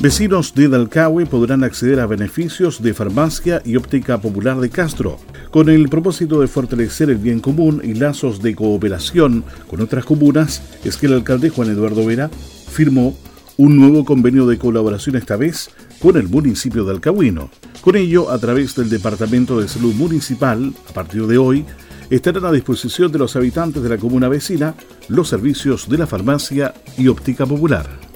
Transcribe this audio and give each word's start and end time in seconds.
Vecinos 0.00 0.54
de 0.54 0.66
Dalcahue 0.66 1.26
podrán 1.26 1.62
acceder 1.62 2.00
a 2.00 2.06
beneficios 2.06 2.80
de 2.80 2.94
farmacia 2.94 3.60
y 3.66 3.76
óptica 3.76 4.18
popular 4.18 4.58
de 4.58 4.70
Castro, 4.70 5.18
con 5.50 5.68
el 5.68 5.90
propósito 5.90 6.40
de 6.40 6.48
fortalecer 6.48 7.10
el 7.10 7.18
bien 7.18 7.40
común 7.40 7.82
y 7.84 7.92
lazos 7.92 8.40
de 8.40 8.54
cooperación 8.54 9.44
con 9.68 9.82
otras 9.82 10.06
comunas, 10.06 10.62
es 10.84 10.96
que 10.96 11.04
el 11.04 11.12
alcalde 11.12 11.50
Juan 11.50 11.68
Eduardo 11.68 12.06
Vera 12.06 12.30
firmó 12.70 13.14
un 13.58 13.76
nuevo 13.76 14.06
convenio 14.06 14.46
de 14.46 14.56
colaboración 14.56 15.16
esta 15.16 15.36
vez 15.36 15.68
con 16.00 16.16
el 16.16 16.30
municipio 16.30 16.86
de 16.86 16.92
Alcahuino. 16.92 17.50
Con 17.82 17.94
ello, 17.94 18.30
a 18.30 18.38
través 18.38 18.74
del 18.76 18.88
Departamento 18.88 19.60
de 19.60 19.68
Salud 19.68 19.92
Municipal, 19.92 20.72
a 20.88 20.94
partir 20.94 21.26
de 21.26 21.36
hoy, 21.36 21.66
estarán 22.08 22.46
a 22.46 22.52
disposición 22.52 23.12
de 23.12 23.18
los 23.18 23.36
habitantes 23.36 23.82
de 23.82 23.90
la 23.90 23.98
comuna 23.98 24.30
vecina 24.30 24.74
los 25.08 25.28
servicios 25.28 25.90
de 25.90 25.98
la 25.98 26.06
farmacia 26.06 26.72
y 26.96 27.08
óptica 27.08 27.44
popular 27.44 28.09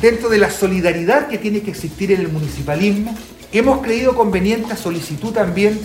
dentro 0.00 0.28
de 0.28 0.38
la 0.38 0.50
solidaridad 0.50 1.28
que 1.28 1.38
tiene 1.38 1.62
que 1.62 1.70
existir 1.70 2.12
en 2.12 2.20
el 2.20 2.28
municipalismo, 2.28 3.16
hemos 3.52 3.82
creído 3.82 4.14
conveniente 4.14 4.72
a 4.72 4.76
solicitud 4.76 5.32
también 5.32 5.80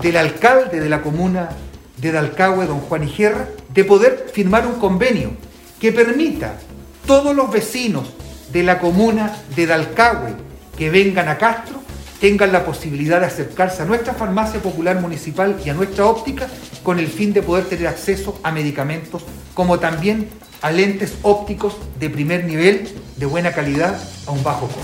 del 0.00 0.16
alcalde 0.16 0.80
de 0.80 0.88
la 0.88 1.02
comuna 1.02 1.50
de 1.98 2.12
Dalcahue, 2.12 2.66
don 2.66 2.80
Juan 2.80 3.04
Igerra, 3.04 3.48
de 3.72 3.84
poder 3.84 4.30
firmar 4.32 4.66
un 4.66 4.74
convenio 4.74 5.32
que 5.80 5.92
permita 5.92 6.58
todos 7.06 7.34
los 7.34 7.50
vecinos 7.50 8.12
de 8.52 8.62
la 8.62 8.78
comuna 8.78 9.36
de 9.54 9.66
Dalcahue 9.66 10.34
que 10.76 10.90
vengan 10.90 11.28
a 11.28 11.38
Castro 11.38 11.82
tengan 12.22 12.52
la 12.52 12.64
posibilidad 12.64 13.18
de 13.18 13.26
acercarse 13.26 13.82
a 13.82 13.84
nuestra 13.84 14.14
farmacia 14.14 14.60
popular 14.60 15.00
municipal 15.00 15.60
y 15.66 15.70
a 15.70 15.74
nuestra 15.74 16.06
óptica 16.06 16.46
con 16.84 17.00
el 17.00 17.08
fin 17.08 17.32
de 17.32 17.42
poder 17.42 17.64
tener 17.64 17.88
acceso 17.88 18.38
a 18.44 18.52
medicamentos 18.52 19.24
como 19.54 19.80
también 19.80 20.28
a 20.60 20.70
lentes 20.70 21.14
ópticos 21.22 21.74
de 21.98 22.08
primer 22.08 22.44
nivel, 22.44 22.88
de 23.22 23.26
buena 23.26 23.52
calidad, 23.52 24.02
a 24.26 24.32
un 24.32 24.42
bajo 24.42 24.66
costo. 24.66 24.82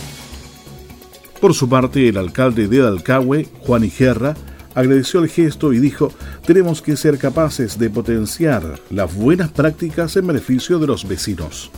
Por 1.41 1.55
su 1.55 1.69
parte, 1.69 2.09
el 2.09 2.17
alcalde 2.17 2.69
de 2.69 2.79
Dalcahue, 2.79 3.49
Juan 3.67 3.83
Igerra, 3.83 4.37
agradeció 4.77 5.19
el 5.25 5.29
gesto 5.29 5.73
y 5.73 5.81
dijo, 5.81 6.13
tenemos 6.47 6.81
que 6.81 6.97
ser 6.97 7.19
capaces 7.19 7.81
de 7.81 7.91
potenciar 7.91 8.79
las 8.91 9.13
buenas 9.13 9.51
prácticas 9.51 10.15
en 10.15 10.29
beneficio 10.29 10.79
de 10.79 10.87
los 10.87 11.09
vecinos. 11.09 11.73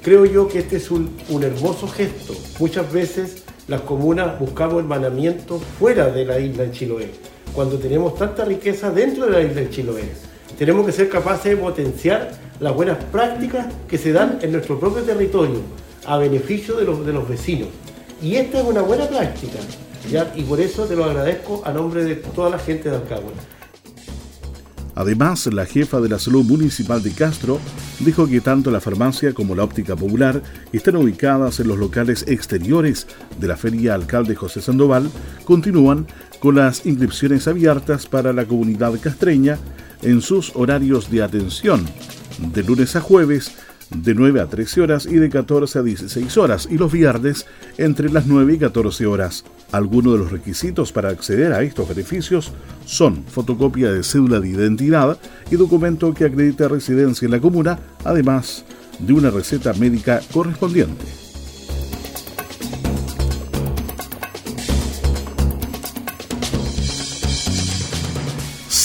Creo 0.00 0.24
yo 0.26 0.46
que 0.46 0.60
este 0.60 0.76
es 0.76 0.92
un, 0.92 1.10
un 1.28 1.42
hermoso 1.42 1.88
gesto. 1.88 2.34
Muchas 2.60 2.92
veces 2.92 3.42
las 3.66 3.80
comunas 3.80 4.38
buscamos 4.38 4.78
hermanamiento 4.78 5.58
fuera 5.80 6.06
de 6.06 6.24
la 6.24 6.38
isla 6.38 6.62
de 6.62 6.70
Chiloé, 6.70 7.10
cuando 7.52 7.78
tenemos 7.78 8.14
tanta 8.16 8.44
riqueza 8.44 8.92
dentro 8.92 9.26
de 9.26 9.32
la 9.32 9.40
isla 9.40 9.62
de 9.62 9.70
Chiloé. 9.70 10.04
Tenemos 10.56 10.86
que 10.86 10.92
ser 10.92 11.08
capaces 11.08 11.50
de 11.50 11.56
potenciar 11.56 12.43
las 12.60 12.74
buenas 12.74 13.02
prácticas 13.04 13.66
que 13.88 13.98
se 13.98 14.12
dan 14.12 14.38
en 14.42 14.52
nuestro 14.52 14.78
propio 14.78 15.02
territorio 15.02 15.60
a 16.06 16.18
beneficio 16.18 16.76
de 16.76 16.84
los, 16.84 17.04
de 17.04 17.12
los 17.12 17.28
vecinos. 17.28 17.68
Y 18.22 18.36
esta 18.36 18.60
es 18.60 18.64
una 18.64 18.82
buena 18.82 19.08
práctica, 19.08 19.58
¿ya? 20.10 20.32
y 20.36 20.42
por 20.42 20.60
eso 20.60 20.84
te 20.84 20.96
lo 20.96 21.04
agradezco 21.04 21.62
a 21.64 21.72
nombre 21.72 22.04
de 22.04 22.16
toda 22.16 22.50
la 22.50 22.58
gente 22.58 22.90
de 22.90 22.96
Alcagua. 22.96 23.32
Además, 24.96 25.46
la 25.52 25.66
jefa 25.66 26.00
de 26.00 26.08
la 26.08 26.20
salud 26.20 26.44
municipal 26.44 27.02
de 27.02 27.10
Castro 27.10 27.58
dijo 27.98 28.28
que 28.28 28.40
tanto 28.40 28.70
la 28.70 28.80
farmacia 28.80 29.34
como 29.34 29.56
la 29.56 29.64
óptica 29.64 29.96
popular 29.96 30.40
están 30.72 30.96
ubicadas 30.96 31.58
en 31.58 31.66
los 31.66 31.78
locales 31.78 32.24
exteriores 32.28 33.08
de 33.40 33.48
la 33.48 33.56
Feria 33.56 33.94
Alcalde 33.94 34.36
José 34.36 34.60
Sandoval, 34.60 35.10
continúan 35.44 36.06
con 36.38 36.54
las 36.54 36.86
inscripciones 36.86 37.48
abiertas 37.48 38.06
para 38.06 38.32
la 38.32 38.44
comunidad 38.44 38.92
castreña 39.00 39.58
en 40.02 40.20
sus 40.20 40.54
horarios 40.54 41.10
de 41.10 41.22
atención, 41.22 41.84
de 42.38 42.62
lunes 42.62 42.96
a 42.96 43.00
jueves, 43.00 43.52
de 43.90 44.14
9 44.14 44.40
a 44.40 44.46
13 44.46 44.80
horas 44.80 45.06
y 45.06 45.16
de 45.16 45.28
14 45.28 45.78
a 45.78 45.82
16 45.82 46.36
horas, 46.38 46.68
y 46.70 46.78
los 46.78 46.92
viernes 46.92 47.46
entre 47.78 48.10
las 48.10 48.26
9 48.26 48.54
y 48.54 48.58
14 48.58 49.06
horas. 49.06 49.44
Algunos 49.72 50.14
de 50.14 50.18
los 50.20 50.32
requisitos 50.32 50.92
para 50.92 51.10
acceder 51.10 51.52
a 51.52 51.62
estos 51.62 51.88
beneficios 51.88 52.52
son 52.86 53.24
fotocopia 53.24 53.92
de 53.92 54.02
cédula 54.02 54.40
de 54.40 54.48
identidad 54.48 55.18
y 55.50 55.56
documento 55.56 56.14
que 56.14 56.24
acredite 56.24 56.68
residencia 56.68 57.26
en 57.26 57.32
la 57.32 57.40
comuna, 57.40 57.78
además 58.04 58.64
de 58.98 59.12
una 59.12 59.30
receta 59.30 59.72
médica 59.74 60.20
correspondiente. 60.32 61.23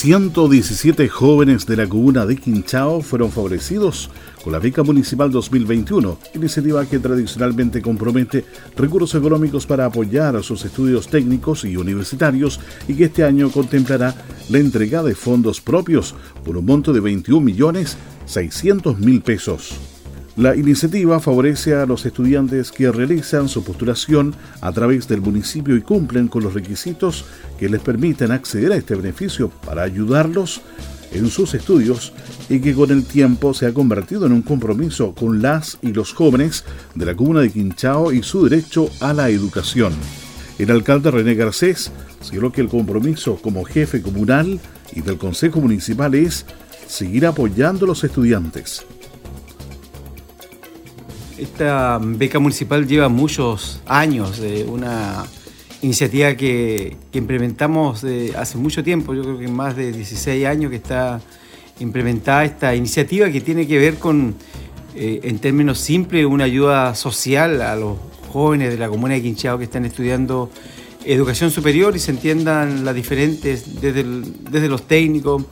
117 0.01 1.09
jóvenes 1.09 1.65
de 1.65 1.75
la 1.75 1.85
comuna 1.85 2.25
de 2.25 2.37
Quinchao 2.37 3.01
fueron 3.01 3.33
favorecidos 3.33 4.09
con 4.41 4.53
la 4.53 4.59
beca 4.59 4.81
municipal 4.81 5.29
2021, 5.29 6.17
iniciativa 6.35 6.85
que 6.85 6.99
tradicionalmente 6.99 7.81
compromete 7.81 8.45
recursos 8.77 9.19
económicos 9.19 9.65
para 9.65 9.83
apoyar 9.83 10.37
a 10.37 10.41
sus 10.41 10.63
estudios 10.63 11.09
técnicos 11.09 11.65
y 11.65 11.75
universitarios 11.75 12.61
y 12.87 12.93
que 12.93 13.03
este 13.05 13.25
año 13.25 13.51
contemplará 13.51 14.15
la 14.47 14.59
entrega 14.59 15.03
de 15.03 15.15
fondos 15.15 15.59
propios 15.59 16.15
por 16.45 16.55
un 16.55 16.65
monto 16.65 16.93
de 16.93 17.01
21 17.01 17.41
millones 17.41 17.97
600 18.25 18.99
mil 18.99 19.21
pesos. 19.21 19.98
La 20.37 20.55
iniciativa 20.55 21.19
favorece 21.19 21.75
a 21.75 21.85
los 21.85 22.05
estudiantes 22.05 22.71
que 22.71 22.91
realizan 22.91 23.49
su 23.49 23.63
postulación 23.63 24.33
a 24.61 24.71
través 24.71 25.07
del 25.07 25.21
municipio 25.21 25.75
y 25.75 25.81
cumplen 25.81 26.27
con 26.27 26.43
los 26.43 26.53
requisitos 26.53 27.25
que 27.57 27.67
les 27.67 27.81
permiten 27.81 28.31
acceder 28.31 28.71
a 28.71 28.77
este 28.77 28.95
beneficio 28.95 29.49
para 29.49 29.83
ayudarlos 29.83 30.61
en 31.11 31.29
sus 31.29 31.55
estudios 31.55 32.13
y 32.47 32.59
que 32.59 32.73
con 32.73 32.91
el 32.91 33.03
tiempo 33.05 33.53
se 33.53 33.65
ha 33.65 33.73
convertido 33.73 34.27
en 34.27 34.31
un 34.31 34.41
compromiso 34.43 35.13
con 35.13 35.41
las 35.41 35.77
y 35.81 35.91
los 35.91 36.13
jóvenes 36.13 36.63
de 36.95 37.05
la 37.05 37.15
comuna 37.15 37.41
de 37.41 37.49
Quinchao 37.49 38.13
y 38.13 38.23
su 38.23 38.47
derecho 38.47 38.89
a 39.01 39.13
la 39.13 39.29
educación. 39.29 39.93
El 40.57 40.71
alcalde 40.71 41.11
René 41.11 41.35
Garcés 41.35 41.91
señaló 42.21 42.51
que 42.51 42.61
el 42.61 42.69
compromiso 42.69 43.37
como 43.41 43.63
jefe 43.65 44.01
comunal 44.01 44.59
y 44.93 45.01
del 45.01 45.17
Consejo 45.17 45.59
Municipal 45.59 46.13
es 46.15 46.45
seguir 46.87 47.25
apoyando 47.25 47.85
a 47.85 47.87
los 47.87 48.03
estudiantes 48.03 48.85
esta 51.39 51.99
beca 52.01 52.39
municipal 52.39 52.87
lleva 52.87 53.09
muchos 53.09 53.81
años, 53.85 54.39
de 54.39 54.65
una 54.65 55.25
iniciativa 55.81 56.35
que, 56.35 56.97
implementamos 57.13 58.05
hace 58.37 58.57
mucho 58.57 58.83
tiempo, 58.83 59.13
yo 59.13 59.23
creo 59.23 59.39
que 59.39 59.47
más 59.47 59.75
de 59.75 59.91
16 59.91 60.45
años 60.45 60.69
que 60.69 60.77
está 60.77 61.21
implementada 61.79 62.43
esta 62.43 62.75
iniciativa 62.75 63.29
que 63.29 63.41
tiene 63.41 63.65
que 63.65 63.77
ver 63.77 63.95
con, 63.95 64.35
eh, 64.95 65.21
en 65.23 65.39
términos 65.39 65.79
simples, 65.79 66.25
una 66.25 66.43
ayuda 66.43 66.93
social 66.95 67.61
a 67.61 67.75
los 67.75 67.97
jóvenes 68.31 68.71
de 68.71 68.77
la 68.77 68.89
comuna 68.89 69.13
de 69.13 69.21
Quinchao 69.21 69.57
que 69.57 69.63
están 69.63 69.85
estudiando 69.85 70.51
educación 71.05 71.49
superior 71.49 71.95
y 71.95 71.99
se 71.99 72.11
entiendan 72.11 72.83
las 72.83 72.93
diferentes, 72.93 73.81
desde 73.81 74.67
los 74.67 74.87
técnicos 74.87 75.45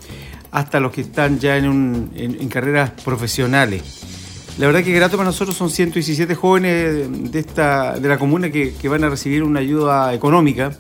hasta 0.52 0.80
los 0.80 0.92
que 0.92 1.02
están 1.02 1.40
ya 1.40 1.56
en 1.58 2.50
carreras 2.50 2.92
profesionales. 3.04 4.17
La 4.58 4.66
verdad 4.66 4.84
que 4.84 4.92
grato 4.92 5.18
para 5.18 5.30
nosotros 5.30 5.56
son 5.56 5.70
117 5.70 6.34
jóvenes 6.34 7.32
de, 7.32 7.40
esta, 7.40 8.00
de 8.00 8.10
la 8.10 8.18
comuna 8.18 8.50
que, 8.50 8.74
van 8.90 9.04
a 9.04 9.10
recibir 9.10 9.44
una 9.44 9.60
ayuda 9.60 10.16
económica. 10.16 10.76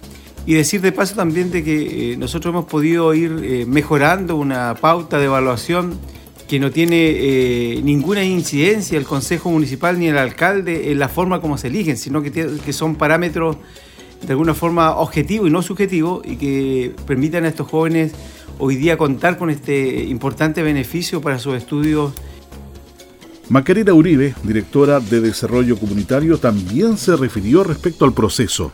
Y 0.48 0.56
decir 0.56 0.82
de 0.82 0.92
paso 0.92 1.14
también 1.14 1.52
de 1.52 1.64
que 1.64 2.14
eh, 2.14 2.18
nosotros 2.18 2.54
hemos 2.54 2.66
podido 2.66 3.14
ir 3.14 3.40
eh, 3.44 3.66
mejorando 3.68 4.36
una 4.36 4.74
pauta 4.74 5.20
de 5.20 5.26
evaluación 5.26 6.00
que 6.48 6.60
no 6.60 6.72
tiene 6.72 6.96
eh, 6.96 7.82
ninguna 7.84 8.24
incidencia 8.24 8.98
el 8.98 9.06
Consejo 9.06 9.52
Municipal 9.52 10.00
ni 10.00 10.08
el 10.08 10.18
alcalde 10.18 10.92
en 10.92 10.98
la 10.98 11.10
forma 11.10 11.40
como 11.40 11.58
se 11.60 11.68
eligen, 11.68 11.98
sino 11.98 12.24
que, 12.24 12.32
que 12.32 12.74
son 12.74 12.96
parámetros 12.96 13.58
de 14.26 14.32
alguna 14.32 14.56
forma 14.56 14.96
objetivos 14.96 15.50
y 15.50 15.52
no 15.52 15.62
subjetivos 15.62 16.26
y 16.26 16.38
que 16.38 16.96
permitan 17.06 17.44
a 17.44 17.50
estos 17.50 17.68
jóvenes 17.68 18.14
hoy 18.58 18.78
día 18.78 18.98
contar 18.98 19.38
con 19.38 19.52
este 19.52 20.06
importante 20.06 20.64
beneficio 20.64 21.22
para 21.22 21.38
sus 21.38 21.56
estudios 21.56 22.14
Macarena 23.50 23.94
Uribe, 23.94 24.36
directora 24.44 25.00
de 25.00 25.22
Desarrollo 25.22 25.78
Comunitario, 25.78 26.38
también 26.38 26.98
se 26.98 27.16
refirió 27.16 27.64
respecto 27.64 28.04
al 28.04 28.14
proceso. 28.14 28.74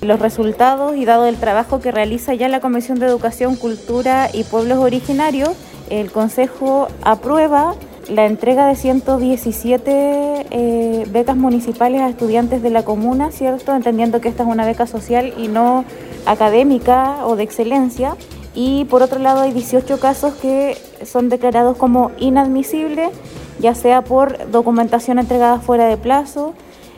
los 0.00 0.18
resultados 0.18 0.96
y 0.96 1.04
dado 1.04 1.26
el 1.26 1.36
trabajo 1.36 1.80
que 1.80 1.90
realiza 1.90 2.32
ya 2.34 2.48
la 2.48 2.60
Comisión 2.60 2.98
de 2.98 3.06
Educación, 3.06 3.56
Cultura 3.56 4.30
y 4.32 4.44
Pueblos 4.44 4.78
Originarios, 4.78 5.50
el 5.90 6.10
Consejo 6.10 6.88
aprueba 7.02 7.74
la 8.08 8.24
entrega 8.26 8.66
de 8.66 8.76
117 8.76 10.46
eh, 10.50 11.06
becas 11.10 11.36
municipales 11.36 12.00
a 12.00 12.08
estudiantes 12.08 12.62
de 12.62 12.70
la 12.70 12.84
comuna, 12.84 13.30
¿cierto? 13.30 13.74
Entendiendo 13.74 14.20
que 14.20 14.28
esta 14.28 14.44
es 14.44 14.48
una 14.48 14.64
beca 14.64 14.86
social 14.86 15.34
y 15.36 15.48
no 15.48 15.84
académica 16.24 17.26
o 17.26 17.36
de 17.36 17.42
excelencia. 17.42 18.16
Y 18.54 18.84
por 18.86 19.02
otro 19.02 19.18
lado 19.18 19.42
hay 19.42 19.52
18 19.52 19.98
casos 19.98 20.34
que 20.34 20.78
son 21.04 21.28
declarados 21.28 21.76
como 21.76 22.12
inadmisibles, 22.18 23.10
ya 23.58 23.74
sea 23.74 24.02
por 24.02 24.50
documentación 24.50 25.18
entregada 25.18 25.58
fuera 25.60 25.86
de 25.86 25.96
plazo, 25.96 26.54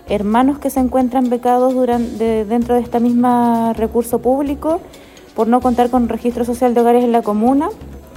hermanos 0.09 0.59
que 0.59 0.71
se 0.71 0.81
encuentran 0.81 1.31
becados 1.31 1.75
durante, 1.75 2.45
dentro 2.45 2.75
de 2.75 2.81
esta 2.81 3.01
misma 3.01 3.73
recurso 3.75 4.21
público, 4.21 4.81
por 5.35 5.49
no 5.49 5.61
contar 5.61 5.91
con 5.91 6.09
registro 6.09 6.45
social 6.45 6.75
de 6.75 6.81
hogares 6.81 7.05
en 7.05 7.13
la 7.13 7.23
comuna, 7.23 7.69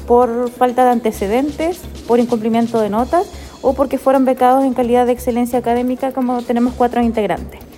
por 0.08 0.50
falta 0.50 0.86
de 0.86 0.92
antecedentes, 0.92 1.82
por 2.08 2.20
incumplimiento 2.20 2.82
de 2.82 2.90
notas 2.90 3.32
o 3.62 3.74
porque 3.74 3.98
fueron 3.98 4.26
becados 4.26 4.64
en 4.64 4.74
calidad 4.74 5.06
de 5.06 5.12
excelencia 5.12 5.60
académica, 5.60 6.12
como 6.12 6.42
tenemos 6.42 6.74
cuatro 6.74 7.02
integrantes. 7.02 7.71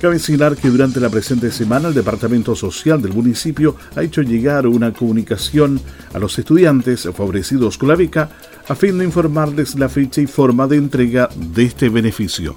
Cabe 0.00 0.18
señalar 0.18 0.56
que 0.56 0.68
durante 0.68 1.00
la 1.00 1.08
presente 1.08 1.50
semana 1.50 1.88
el 1.88 1.94
Departamento 1.94 2.54
Social 2.54 3.00
del 3.00 3.14
municipio 3.14 3.76
ha 3.96 4.02
hecho 4.02 4.20
llegar 4.20 4.66
una 4.66 4.92
comunicación 4.92 5.80
a 6.12 6.18
los 6.18 6.38
estudiantes 6.38 7.04
favorecidos 7.04 7.78
con 7.78 7.88
la 7.88 7.96
beca 7.96 8.28
a 8.68 8.74
fin 8.74 8.98
de 8.98 9.06
informarles 9.06 9.74
la 9.76 9.88
fecha 9.88 10.20
y 10.20 10.26
forma 10.26 10.66
de 10.66 10.76
entrega 10.76 11.30
de 11.34 11.64
este 11.64 11.88
beneficio. 11.88 12.54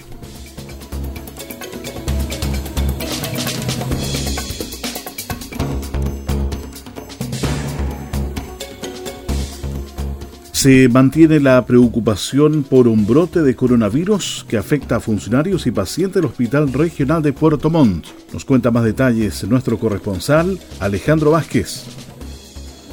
Se 10.61 10.89
mantiene 10.89 11.39
la 11.39 11.65
preocupación 11.65 12.63
por 12.63 12.89
un 12.89 13.07
brote 13.07 13.43
de 13.43 13.55
coronavirus 13.55 14.45
que 14.45 14.57
afecta 14.57 14.97
a 14.97 14.99
funcionarios 14.99 15.65
y 15.67 15.71
pacientes 15.71 16.15
del 16.15 16.25
Hospital 16.25 16.73
Regional 16.73 17.23
de 17.23 17.31
Puerto 17.31 17.69
Montt. 17.69 18.07
Nos 18.33 18.43
cuenta 18.43 18.69
más 18.69 18.83
detalles 18.83 19.45
nuestro 19.45 19.79
corresponsal 19.79 20.59
Alejandro 20.81 21.31
Vázquez. 21.31 22.08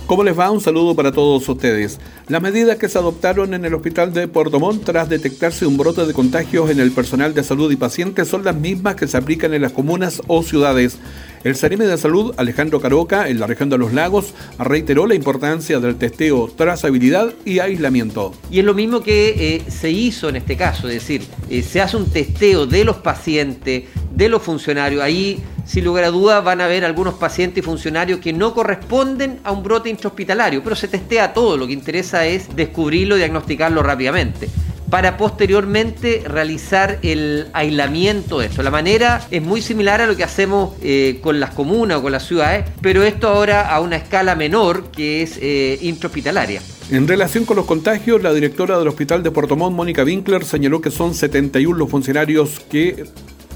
¿Cómo 0.07 0.23
les 0.23 0.39
va? 0.39 0.53
Un 0.53 0.61
saludo 0.61 0.95
para 0.95 1.11
todos 1.11 1.49
ustedes. 1.49 1.99
Las 2.29 2.41
medidas 2.41 2.77
que 2.77 2.89
se 2.89 2.97
adoptaron 2.97 3.55
en 3.55 3.65
el 3.65 3.75
hospital 3.75 4.13
de 4.13 4.29
Puerto 4.29 4.61
Montt 4.61 4.85
tras 4.85 5.09
detectarse 5.09 5.67
un 5.67 5.77
brote 5.77 6.07
de 6.07 6.15
contagios 6.15 6.71
en 6.71 6.79
el 6.79 6.93
personal 6.93 7.35
de 7.35 7.43
salud 7.43 7.73
y 7.73 7.77
pacientes 7.77 8.29
son 8.29 8.45
las 8.45 8.55
mismas 8.55 8.95
que 8.95 9.09
se 9.09 9.17
aplican 9.17 9.53
en 9.53 9.63
las 9.63 9.73
comunas 9.73 10.23
o 10.29 10.45
ciudades. 10.45 10.99
El 11.43 11.57
Sarime 11.57 11.87
de 11.87 11.99
Salud, 11.99 12.35
Alejandro 12.37 12.81
Caroca, 12.81 13.29
en 13.29 13.41
la 13.41 13.49
región 13.49 13.69
de 13.69 13.79
los 13.79 13.93
lagos, 13.93 14.33
reiteró 14.61 15.09
la 15.09 15.17
importancia 15.17 15.81
del 15.81 15.97
testeo, 15.97 16.53
trazabilidad 16.57 17.35
y 17.45 17.59
aislamiento. 17.59 18.33
Y 18.49 18.61
es 18.61 18.65
lo 18.65 18.75
mismo 18.75 19.03
que 19.03 19.57
eh, 19.57 19.63
se 19.69 19.91
hizo 19.91 20.29
en 20.29 20.37
este 20.37 20.57
caso, 20.57 20.87
es 20.87 20.95
decir, 20.95 21.23
eh, 21.51 21.65
se 21.65 21.81
hace 21.81 21.97
un 21.97 22.09
testeo 22.11 22.65
de 22.67 22.85
los 22.85 22.99
pacientes, 22.99 23.85
de 24.15 24.29
los 24.29 24.41
funcionarios. 24.41 25.03
Ahí, 25.03 25.43
sin 25.67 25.85
lugar 25.85 26.05
a 26.05 26.11
dudas, 26.11 26.43
van 26.43 26.61
a 26.61 26.65
haber 26.65 26.85
algunos 26.85 27.15
pacientes 27.15 27.63
y 27.63 27.67
funcionarios 27.67 28.21
que 28.21 28.33
no 28.33 28.55
corresponden 28.55 29.41
a 29.45 29.53
un 29.53 29.63
brote 29.63 29.91
intrahospitalario, 29.91 30.63
pero 30.63 30.77
se 30.77 30.89
testea 30.89 31.35
todo. 31.35 31.57
Lo 31.57 31.67
que 31.67 31.73
interesa 31.73 32.25
es 32.27 32.55
descubrirlo 32.55 33.17
y 33.17 33.19
diagnosticarlo 33.19 33.83
rápidamente 33.83 34.49
para 34.91 35.17
posteriormente 35.17 36.23
realizar 36.27 36.99
el 37.03 37.49
aislamiento 37.53 38.39
de 38.39 38.47
esto. 38.47 38.63
La 38.63 38.71
manera 38.71 39.27
es 39.31 39.43
muy 39.43 39.61
similar 39.61 40.01
a 40.01 40.07
lo 40.07 40.17
que 40.17 40.25
hacemos 40.25 40.75
eh, 40.83 41.19
con 41.23 41.41
las 41.41 41.51
comunas 41.51 41.99
o 41.99 42.03
con 42.03 42.13
las 42.13 42.25
ciudades, 42.27 42.67
pero 42.81 43.03
esto 43.03 43.29
ahora 43.29 43.69
a 43.69 43.81
una 43.81 43.97
escala 43.97 44.35
menor 44.37 44.91
que 44.91 45.23
es 45.23 45.39
eh, 45.41 45.79
intrahospitalaria. 45.83 46.63
En 46.91 47.09
relación 47.09 47.45
con 47.45 47.57
los 47.57 47.67
contagios, 47.67 48.23
la 48.23 48.33
directora 48.33 48.79
del 48.79 48.87
Hospital 48.87 49.25
de 49.25 49.33
Puerto 49.33 49.57
Montt, 49.57 49.75
Mónica 49.75 50.05
Winkler, 50.05 50.45
señaló 50.45 50.81
que 50.81 50.93
son 50.93 51.15
71 51.15 51.77
los 51.77 51.91
funcionarios 51.91 52.61
que 52.71 53.07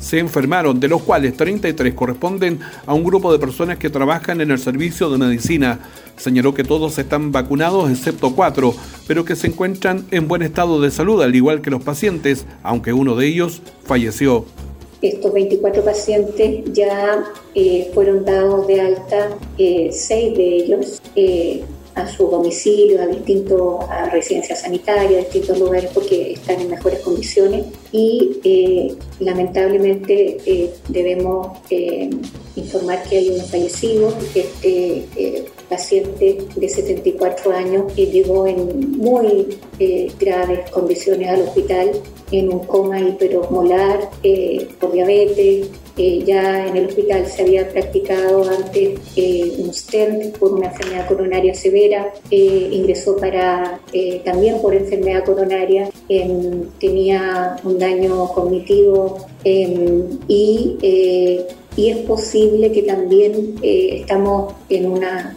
se 0.00 0.18
enfermaron, 0.18 0.80
de 0.80 0.88
los 0.88 1.02
cuales 1.02 1.36
33 1.36 1.94
corresponden 1.94 2.60
a 2.86 2.94
un 2.94 3.04
grupo 3.04 3.32
de 3.32 3.38
personas 3.38 3.78
que 3.78 3.90
trabajan 3.90 4.40
en 4.40 4.50
el 4.50 4.58
servicio 4.58 5.10
de 5.10 5.18
medicina. 5.18 5.80
Señaló 6.16 6.54
que 6.54 6.64
todos 6.64 6.98
están 6.98 7.32
vacunados 7.32 7.90
excepto 7.90 8.34
cuatro, 8.34 8.74
pero 9.06 9.24
que 9.24 9.36
se 9.36 9.46
encuentran 9.46 10.06
en 10.10 10.28
buen 10.28 10.42
estado 10.42 10.80
de 10.80 10.90
salud, 10.90 11.22
al 11.22 11.34
igual 11.34 11.62
que 11.62 11.70
los 11.70 11.82
pacientes, 11.82 12.46
aunque 12.62 12.92
uno 12.92 13.14
de 13.14 13.26
ellos 13.26 13.62
falleció. 13.84 14.44
Estos 15.02 15.32
24 15.32 15.82
pacientes 15.82 16.64
ya 16.72 17.24
eh, 17.54 17.90
fueron 17.94 18.24
dados 18.24 18.66
de 18.66 18.80
alta, 18.82 19.28
eh, 19.56 19.88
seis 19.92 20.36
de 20.36 20.56
ellos. 20.56 21.00
Eh, 21.16 21.64
a 21.94 22.06
su 22.06 22.28
domicilio, 22.28 23.02
a 23.02 23.06
distintos 23.06 23.84
a 23.88 24.08
residencias 24.10 24.60
sanitarias, 24.60 25.12
a 25.12 25.24
distintos 25.24 25.58
lugares 25.58 25.90
porque 25.92 26.32
están 26.32 26.60
en 26.60 26.70
mejores 26.70 27.00
condiciones. 27.00 27.66
Y 27.92 28.38
eh, 28.44 28.94
lamentablemente 29.18 30.38
eh, 30.46 30.70
debemos 30.88 31.58
eh, 31.70 32.10
informar 32.56 33.02
que 33.04 33.18
hay 33.18 33.30
un 33.30 33.44
fallecido, 33.44 34.14
este 34.34 35.46
paciente 35.68 36.38
de 36.56 36.68
74 36.68 37.52
años 37.52 37.92
que 37.92 38.06
llegó 38.06 38.44
en 38.44 38.98
muy 38.98 39.56
graves 40.18 40.68
condiciones 40.70 41.28
al 41.28 41.42
hospital 41.42 41.92
en 42.32 42.52
un 42.52 42.66
coma 42.66 43.00
hiperosmolar 43.00 44.10
por 44.80 44.92
diabetes, 44.92 45.68
ya 45.96 46.66
en 46.66 46.76
el 46.76 46.86
hospital 46.86 47.26
se 47.26 47.42
había 47.42 47.68
practicado 47.68 48.48
antes 48.48 48.98
eh, 49.16 49.54
un 49.58 49.72
stent 49.72 50.36
por 50.38 50.52
una 50.52 50.68
enfermedad 50.68 51.06
coronaria 51.06 51.54
severa, 51.54 52.12
eh, 52.30 52.68
ingresó 52.72 53.16
para 53.16 53.80
eh, 53.92 54.22
también 54.24 54.60
por 54.60 54.74
enfermedad 54.74 55.24
coronaria, 55.24 55.90
em, 56.08 56.64
tenía 56.78 57.56
un 57.64 57.78
daño 57.78 58.28
cognitivo 58.32 59.26
em, 59.44 60.18
y, 60.28 60.76
es 61.76 61.96
posible 61.98 62.70
que 62.72 62.82
también 62.82 63.54
estamos 63.62 64.52
en 64.68 64.84
una, 64.84 65.34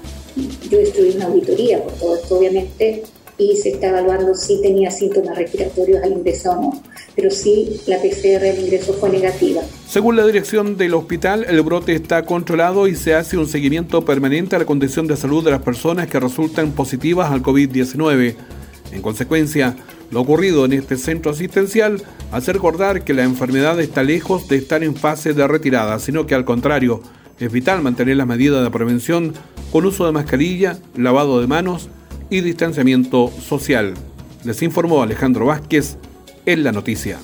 yo 0.70 0.78
estoy 0.78 1.12
en 1.12 1.16
una 1.16 1.26
auditoría 1.28 1.82
por 1.82 1.94
todo 1.94 2.16
esto 2.16 2.38
obviamente, 2.38 3.04
y 3.38 3.56
se 3.56 3.70
está 3.70 3.90
evaluando 3.90 4.36
si 4.36 4.62
tenía 4.62 4.92
síntomas 4.92 5.38
respiratorios 5.38 6.04
al 6.04 6.12
ingreso 6.12 6.52
o 6.52 6.56
no, 6.56 6.84
pero 7.16 7.32
sí 7.32 7.80
la 7.88 7.98
PCR 7.98 8.42
del 8.42 8.60
ingreso 8.60 8.94
fue 8.94 9.10
negativa. 9.10 9.62
Según 9.94 10.16
la 10.16 10.26
dirección 10.26 10.76
del 10.76 10.96
hospital, 10.96 11.46
el 11.48 11.62
brote 11.62 11.94
está 11.94 12.26
controlado 12.26 12.88
y 12.88 12.96
se 12.96 13.14
hace 13.14 13.38
un 13.38 13.46
seguimiento 13.46 14.04
permanente 14.04 14.56
a 14.56 14.60
la 14.60 14.66
condición 14.66 15.06
de 15.06 15.16
salud 15.16 15.46
de 15.46 15.52
las 15.52 15.62
personas 15.62 16.08
que 16.08 16.20
resultan 16.20 16.72
positivas 16.72 17.32
al 17.32 17.44
COVID-19. 17.44 18.36
En 18.92 19.02
consecuencia, 19.04 19.76
lo 20.10 20.22
ocurrido 20.22 20.66
en 20.66 20.74
este 20.74 20.98
centro 20.98 21.32
asistencial 21.32 22.02
hace 22.32 22.54
recordar 22.54 23.04
que 23.04 23.14
la 23.14 23.24
enfermedad 23.24 23.80
está 23.80 24.02
lejos 24.02 24.48
de 24.48 24.56
estar 24.56 24.84
en 24.84 24.96
fase 24.96 25.36
de 25.36 25.48
retirada, 25.48 26.00
sino 26.00 26.26
que 26.26 26.34
al 26.34 26.44
contrario, 26.44 27.04
es 27.38 27.52
vital 27.52 27.84
mantener 27.84 28.18
las 28.18 28.26
medidas 28.26 28.64
de 28.64 28.72
prevención 28.72 29.34
con 29.72 29.86
uso 29.86 30.08
de 30.08 30.12
mascarilla, 30.12 30.80
lavado 30.96 31.40
de 31.40 31.46
manos 31.46 31.90
y 32.32 32.42
distanciamiento 32.42 33.30
social. 33.48 33.94
Les 34.44 34.60
informó 34.64 35.04
Alejandro 35.04 35.46
Vázquez 35.46 35.98
en 36.48 36.64
la 36.64 36.72
noticia. 36.72 37.20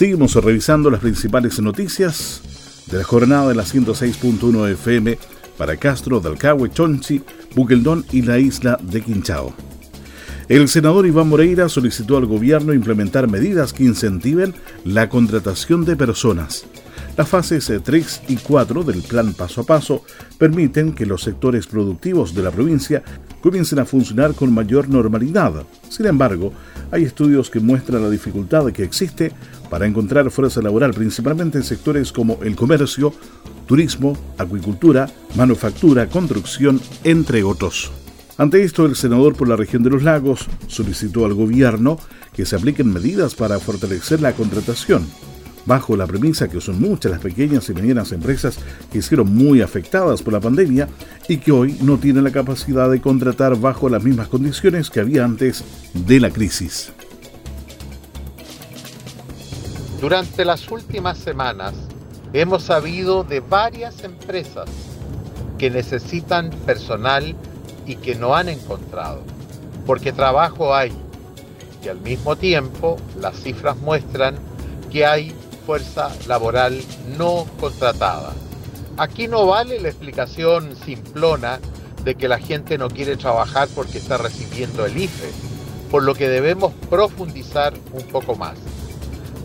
Seguimos 0.00 0.34
revisando 0.34 0.88
las 0.88 1.00
principales 1.00 1.60
noticias 1.60 2.40
de 2.90 2.96
la 2.96 3.04
jornada 3.04 3.50
de 3.50 3.54
la 3.54 3.64
106.1 3.64 4.70
FM 4.70 5.18
para 5.58 5.76
Castro, 5.76 6.20
Dalcahue, 6.20 6.70
Chonchi, 6.70 7.20
Buqueldón 7.54 8.06
y 8.10 8.22
la 8.22 8.38
isla 8.38 8.78
de 8.82 9.02
Quinchao. 9.02 9.52
El 10.48 10.68
senador 10.68 11.06
Iván 11.06 11.28
Moreira 11.28 11.68
solicitó 11.68 12.16
al 12.16 12.24
gobierno 12.24 12.72
implementar 12.72 13.28
medidas 13.28 13.74
que 13.74 13.84
incentiven 13.84 14.54
la 14.86 15.10
contratación 15.10 15.84
de 15.84 15.96
personas. 15.96 16.64
Las 17.16 17.28
fases 17.28 17.70
3 17.82 18.22
y 18.28 18.36
4 18.36 18.84
del 18.84 19.02
plan 19.02 19.34
paso 19.34 19.60
a 19.60 19.64
paso 19.64 20.04
permiten 20.38 20.92
que 20.92 21.06
los 21.06 21.22
sectores 21.22 21.66
productivos 21.66 22.34
de 22.34 22.42
la 22.42 22.50
provincia 22.50 23.02
comiencen 23.42 23.78
a 23.78 23.84
funcionar 23.84 24.34
con 24.34 24.52
mayor 24.52 24.88
normalidad. 24.88 25.64
Sin 25.88 26.06
embargo, 26.06 26.52
hay 26.90 27.04
estudios 27.04 27.50
que 27.50 27.60
muestran 27.60 28.02
la 28.02 28.10
dificultad 28.10 28.72
que 28.72 28.84
existe 28.84 29.32
para 29.68 29.86
encontrar 29.86 30.30
fuerza 30.30 30.62
laboral, 30.62 30.94
principalmente 30.94 31.58
en 31.58 31.64
sectores 31.64 32.12
como 32.12 32.38
el 32.42 32.56
comercio, 32.56 33.12
turismo, 33.66 34.16
acuicultura, 34.38 35.08
manufactura, 35.36 36.06
construcción, 36.08 36.80
entre 37.04 37.42
otros. 37.42 37.90
Ante 38.38 38.62
esto, 38.62 38.86
el 38.86 38.96
senador 38.96 39.36
por 39.36 39.48
la 39.48 39.56
región 39.56 39.82
de 39.82 39.90
los 39.90 40.02
lagos 40.02 40.46
solicitó 40.66 41.26
al 41.26 41.34
gobierno 41.34 41.98
que 42.32 42.46
se 42.46 42.56
apliquen 42.56 42.90
medidas 42.90 43.34
para 43.34 43.58
fortalecer 43.58 44.22
la 44.22 44.32
contratación. 44.32 45.06
Bajo 45.66 45.96
la 45.96 46.06
premisa 46.06 46.48
que 46.48 46.60
son 46.60 46.80
muchas 46.80 47.12
las 47.12 47.20
pequeñas 47.20 47.68
y 47.68 47.74
medianas 47.74 48.12
empresas 48.12 48.58
que 48.92 49.02
fueron 49.02 49.34
muy 49.34 49.62
afectadas 49.62 50.22
por 50.22 50.32
la 50.32 50.40
pandemia 50.40 50.88
y 51.28 51.38
que 51.38 51.52
hoy 51.52 51.76
no 51.82 51.98
tienen 51.98 52.24
la 52.24 52.32
capacidad 52.32 52.90
de 52.90 53.00
contratar 53.00 53.56
bajo 53.56 53.88
las 53.88 54.02
mismas 54.02 54.28
condiciones 54.28 54.90
que 54.90 55.00
había 55.00 55.24
antes 55.24 55.64
de 55.94 56.20
la 56.20 56.30
crisis. 56.30 56.92
Durante 60.00 60.44
las 60.44 60.70
últimas 60.70 61.18
semanas 61.18 61.74
hemos 62.32 62.62
sabido 62.62 63.22
de 63.22 63.40
varias 63.40 64.02
empresas 64.02 64.68
que 65.58 65.68
necesitan 65.68 66.50
personal 66.64 67.36
y 67.86 67.96
que 67.96 68.14
no 68.14 68.34
han 68.34 68.48
encontrado, 68.48 69.22
porque 69.84 70.12
trabajo 70.12 70.74
hay. 70.74 70.92
Y 71.84 71.88
al 71.88 72.00
mismo 72.00 72.36
tiempo 72.36 72.96
las 73.20 73.36
cifras 73.42 73.76
muestran 73.78 74.36
que 74.90 75.04
hay 75.04 75.34
fuerza 75.60 76.10
laboral 76.26 76.82
no 77.16 77.46
contratada. 77.60 78.32
Aquí 78.96 79.28
no 79.28 79.46
vale 79.46 79.80
la 79.80 79.88
explicación 79.88 80.76
simplona 80.84 81.60
de 82.04 82.14
que 82.14 82.28
la 82.28 82.38
gente 82.38 82.78
no 82.78 82.88
quiere 82.88 83.16
trabajar 83.16 83.68
porque 83.74 83.98
está 83.98 84.18
recibiendo 84.18 84.84
el 84.84 84.96
IFE, 84.96 85.30
por 85.90 86.02
lo 86.02 86.14
que 86.14 86.28
debemos 86.28 86.72
profundizar 86.88 87.74
un 87.92 88.02
poco 88.04 88.34
más. 88.36 88.58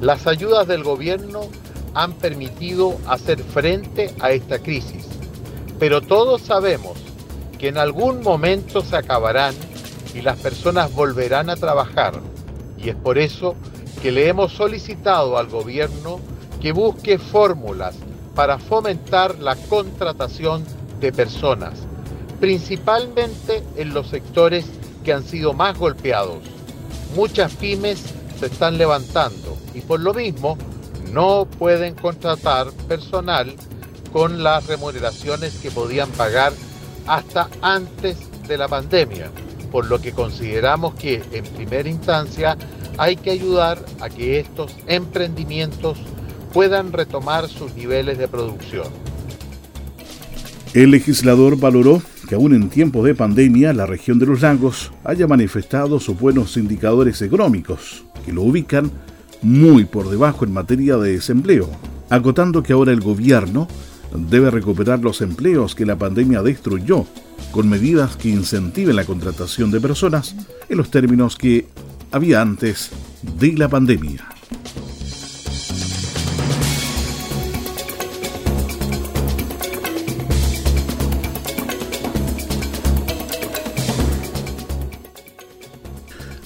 Las 0.02 0.28
ayudas 0.28 0.68
del 0.68 0.84
gobierno 0.84 1.42
han 1.94 2.14
permitido 2.14 2.98
hacer 3.08 3.42
frente 3.42 4.14
a 4.20 4.32
esta 4.32 4.60
crisis, 4.60 5.06
pero 5.80 6.02
todos 6.02 6.42
sabemos 6.42 6.98
que 7.58 7.70
en 7.70 7.78
algún 7.78 8.22
momento 8.22 8.82
se 8.82 8.98
acabarán 8.98 9.56
y 10.14 10.22
las 10.22 10.38
personas 10.38 10.94
volverán 10.94 11.50
a 11.50 11.56
trabajar, 11.56 12.20
y 12.78 12.90
es 12.90 12.96
por 12.96 13.18
eso 13.18 13.56
que 14.02 14.12
le 14.12 14.28
hemos 14.28 14.54
solicitado 14.54 15.38
al 15.38 15.48
gobierno 15.48 16.20
que 16.62 16.72
busque 16.72 17.18
fórmulas 17.18 17.96
para 18.34 18.60
fomentar 18.60 19.40
la 19.40 19.56
contratación 19.56 20.66
de 21.00 21.12
personas, 21.12 21.74
principalmente 22.40 23.64
en 23.76 23.94
los 23.94 24.08
sectores 24.08 24.66
que 25.04 25.14
han 25.14 25.24
sido 25.24 25.54
más 25.54 25.78
golpeados. 25.78 26.40
Muchas 27.16 27.54
pymes 27.54 28.04
se 28.40 28.48
están 28.48 28.78
levantando 28.78 29.56
y 29.74 29.82
por 29.82 30.00
lo 30.00 30.14
mismo 30.14 30.58
no 31.12 31.48
pueden 31.58 31.96
contratar 31.96 32.72
personal 32.88 33.54
con 34.12 34.44
las 34.44 34.66
remuneraciones 34.68 35.58
que 35.60 35.72
podían 35.72 36.10
pagar 36.12 36.52
hasta 37.08 37.50
antes 37.62 38.18
de 38.48 38.58
la 38.58 38.68
pandemia, 38.68 39.30
por 39.72 39.86
lo 39.86 40.00
que 40.00 40.12
consideramos 40.12 40.96
que 40.96 41.24
en 41.32 41.44
primera 41.46 41.88
instancia 41.88 42.58
hay 42.98 43.16
que 43.16 43.32
ayudar 43.32 43.84
a 44.00 44.10
que 44.10 44.40
estos 44.40 44.76
emprendimientos 44.88 45.98
puedan 46.54 46.94
retomar 46.94 47.50
sus 47.50 47.74
niveles 47.76 48.18
de 48.18 48.28
producción. 48.28 48.88
El 50.74 50.92
legislador 50.92 51.58
valoró 51.58 52.02
que 52.28 52.36
aún 52.36 52.54
en 52.54 52.70
tiempos 52.70 53.06
de 53.06 53.16
pandemia 53.16 53.74
la 53.74 53.86
región 53.86 54.20
de 54.20 54.26
los 54.26 54.42
lagos 54.42 54.92
haya 55.04 55.28
manifestado 55.28 56.00
sus 56.00 56.20
buenos 56.20 56.58
indicadores 56.58 57.22
económicos, 57.22 58.04
que 58.26 58.34
lo 58.34 58.42
ubican 58.42 58.92
muy 59.42 59.86
por 59.86 60.10
debajo 60.10 60.44
en 60.44 60.54
materia 60.54 60.98
de 60.98 61.14
desempleo, 61.14 61.70
acotando 62.10 62.64
que 62.64 62.74
ahora 62.74 62.92
el 62.92 63.02
gobierno 63.02 63.68
debe 64.30 64.50
recuperar 64.50 65.00
los 65.00 65.22
empleos 65.22 65.76
que 65.76 65.86
la 65.86 65.98
pandemia 65.98 66.42
destruyó, 66.42 67.06
con 67.52 67.70
medidas 67.70 68.16
que 68.16 68.30
incentiven 68.30 68.96
la 68.96 69.06
contratación 69.06 69.72
de 69.72 69.80
personas 69.80 70.36
en 70.68 70.78
los 70.78 70.90
términos 70.90 71.36
que 71.36 71.68
había 72.16 72.42
antes 72.42 72.92
de 73.38 73.52
la 73.58 73.68
pandemia. 73.68 74.26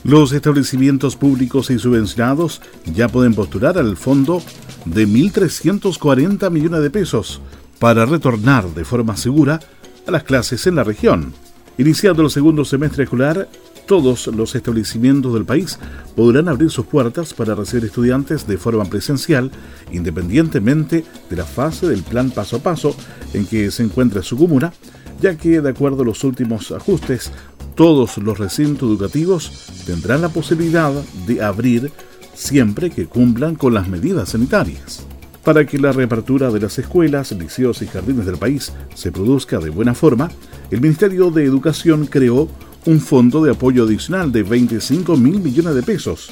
Los 0.03 0.31
establecimientos 0.31 1.15
públicos 1.15 1.69
y 1.69 1.77
subvencionados 1.77 2.63
ya 2.91 3.07
pueden 3.07 3.35
postular 3.35 3.77
al 3.77 3.95
fondo 3.95 4.41
de 4.85 5.07
1.340 5.07 6.49
millones 6.49 6.81
de 6.81 6.89
pesos 6.89 7.41
para 7.77 8.07
retornar 8.07 8.65
de 8.73 8.85
forma 8.85 9.15
segura 9.15 9.59
a 10.07 10.09
las 10.09 10.23
clases 10.23 10.65
en 10.65 10.77
la 10.77 10.83
región. 10.83 11.31
Iniciado 11.77 12.23
el 12.23 12.31
segundo 12.31 12.65
semestre 12.65 13.03
escolar, 13.03 13.47
todos 13.89 14.27
los 14.27 14.53
establecimientos 14.53 15.33
del 15.33 15.45
país 15.45 15.79
podrán 16.15 16.47
abrir 16.47 16.69
sus 16.69 16.85
puertas 16.85 17.33
para 17.33 17.55
recibir 17.55 17.85
estudiantes 17.85 18.45
de 18.45 18.59
forma 18.59 18.85
presencial, 18.85 19.49
independientemente 19.91 21.03
de 21.27 21.35
la 21.35 21.43
fase 21.43 21.87
del 21.87 22.03
plan 22.03 22.29
paso 22.29 22.57
a 22.57 22.59
paso 22.59 22.95
en 23.33 23.47
que 23.47 23.71
se 23.71 23.81
encuentra 23.81 24.21
su 24.21 24.37
comuna, 24.37 24.71
ya 25.19 25.35
que 25.39 25.59
de 25.59 25.69
acuerdo 25.71 26.03
a 26.03 26.05
los 26.05 26.23
últimos 26.23 26.71
ajustes, 26.71 27.31
todos 27.73 28.19
los 28.19 28.37
recintos 28.37 28.87
educativos 28.87 29.65
tendrán 29.87 30.21
la 30.21 30.29
posibilidad 30.29 30.93
de 31.25 31.41
abrir 31.41 31.91
siempre 32.35 32.91
que 32.91 33.07
cumplan 33.07 33.55
con 33.55 33.73
las 33.73 33.87
medidas 33.87 34.29
sanitarias. 34.29 35.03
Para 35.43 35.65
que 35.65 35.79
la 35.79 35.93
reapertura 35.93 36.51
de 36.51 36.59
las 36.59 36.77
escuelas, 36.77 37.31
liceos 37.31 37.81
y 37.81 37.87
jardines 37.87 38.27
del 38.27 38.37
país 38.37 38.71
se 38.93 39.11
produzca 39.11 39.57
de 39.57 39.71
buena 39.71 39.95
forma, 39.95 40.29
el 40.69 40.79
Ministerio 40.79 41.31
de 41.31 41.43
Educación 41.43 42.05
creó 42.05 42.47
un 42.85 42.99
fondo 42.99 43.43
de 43.43 43.51
apoyo 43.51 43.83
adicional 43.83 44.31
de 44.31 44.43
25 44.43 45.17
mil 45.17 45.39
millones 45.39 45.75
de 45.75 45.83
pesos, 45.83 46.29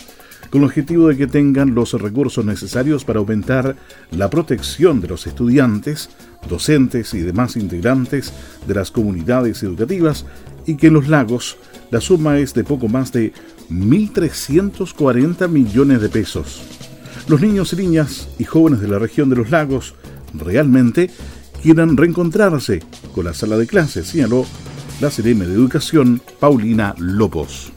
con 0.49 0.61
el 0.61 0.67
objetivo 0.67 1.07
de 1.07 1.17
que 1.17 1.27
tengan 1.27 1.75
los 1.75 1.93
recursos 1.93 2.45
necesarios 2.45 3.03
para 3.03 3.19
aumentar 3.19 3.75
la 4.11 4.29
protección 4.29 5.01
de 5.01 5.09
los 5.09 5.27
estudiantes, 5.27 6.09
docentes 6.47 7.13
y 7.13 7.19
demás 7.19 7.57
integrantes 7.57 8.31
de 8.65 8.73
las 8.73 8.91
comunidades 8.91 9.61
educativas 9.63 10.25
y 10.65 10.75
que 10.75 10.87
en 10.87 10.93
los 10.93 11.07
lagos 11.07 11.57
la 11.91 12.01
suma 12.01 12.39
es 12.39 12.53
de 12.53 12.63
poco 12.63 12.87
más 12.87 13.11
de 13.11 13.33
1.340 13.69 15.47
millones 15.49 16.01
de 16.01 16.09
pesos. 16.09 16.61
Los 17.27 17.41
niños 17.41 17.73
y 17.73 17.75
niñas 17.77 18.29
y 18.39 18.45
jóvenes 18.45 18.79
de 18.79 18.87
la 18.87 18.99
región 18.99 19.29
de 19.29 19.35
los 19.35 19.49
lagos 19.49 19.95
realmente 20.33 21.09
quieran 21.61 21.97
reencontrarse 21.97 22.81
con 23.13 23.25
la 23.25 23.33
sala 23.33 23.57
de 23.57 23.67
clases, 23.67 24.07
señaló 24.07 24.45
la 24.99 25.09
CRM 25.11 25.39
de 25.39 25.53
Educación, 25.53 26.21
Paulina 26.39 26.95
Lopos. 26.97 27.71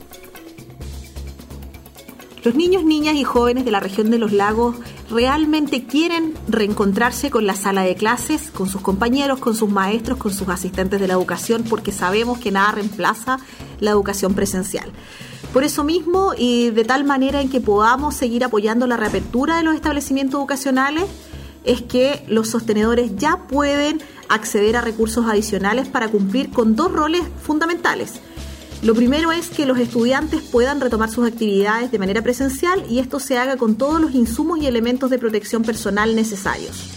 Los 2.43 2.55
niños, 2.55 2.83
niñas 2.83 3.17
y 3.17 3.25
jóvenes 3.25 3.67
de 3.67 3.71
la 3.71 3.81
región 3.81 4.11
de 4.11 4.17
los 4.17 4.33
lagos 4.33 4.77
realmente 5.11 5.85
quieren 5.85 6.33
reencontrarse 6.49 7.31
con 7.31 7.47
la 7.47 7.55
sala 7.55 7.83
de 7.83 7.95
clases, 7.95 8.51
con 8.51 8.71
sus 8.71 8.81
compañeros, 8.81 9.39
con 9.39 9.55
sus 9.55 9.69
maestros, 9.69 10.17
con 10.17 10.33
sus 10.33 10.49
asistentes 10.49 10.99
de 10.99 11.09
la 11.09 11.15
educación, 11.15 11.65
porque 11.69 11.93
sabemos 11.93 12.39
que 12.39 12.51
nada 12.51 12.73
reemplaza 12.73 13.39
la 13.81 13.91
educación 13.91 14.33
presencial. 14.33 14.91
Por 15.53 15.65
eso 15.65 15.85
mismo 15.85 16.33
y 16.39 16.71
de 16.71 16.85
tal 16.85 17.05
manera 17.05 17.43
en 17.43 17.51
que 17.51 17.61
podamos 17.61 18.15
seguir 18.15 18.45
apoyando 18.45 18.87
la 18.87 18.97
reapertura 18.97 19.59
de 19.59 19.65
los 19.65 19.75
establecimientos 19.75 20.39
educacionales, 20.39 21.05
es 21.65 21.83
que 21.83 22.25
los 22.27 22.49
sostenedores 22.49 23.17
ya 23.17 23.37
pueden 23.49 24.01
acceder 24.31 24.77
a 24.77 24.81
recursos 24.81 25.27
adicionales 25.27 25.89
para 25.89 26.09
cumplir 26.09 26.51
con 26.51 26.77
dos 26.77 26.91
roles 26.91 27.23
fundamentales. 27.43 28.21
Lo 28.83 28.95
primero 28.95 29.31
es 29.31 29.51
que 29.51 29.67
los 29.67 29.79
estudiantes 29.79 30.41
puedan 30.41 30.81
retomar 30.81 31.11
sus 31.11 31.27
actividades 31.27 31.91
de 31.91 31.99
manera 31.99 32.23
presencial 32.23 32.83
y 32.89 32.99
esto 32.99 33.21
se 33.21 33.37
haga 33.37 33.59
con 33.59 33.75
todos 33.75 34.01
los 34.01 34.15
insumos 34.15 34.59
y 34.59 34.67
elementos 34.67 35.11
de 35.11 35.19
protección 35.19 35.63
personal 35.63 36.17
necesarios. 36.17 36.89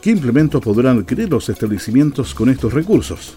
¿Qué 0.00 0.10
implementos 0.10 0.62
podrán 0.62 0.98
adquirir 0.98 1.28
los 1.28 1.48
establecimientos 1.48 2.34
con 2.34 2.50
estos 2.50 2.72
recursos? 2.72 3.34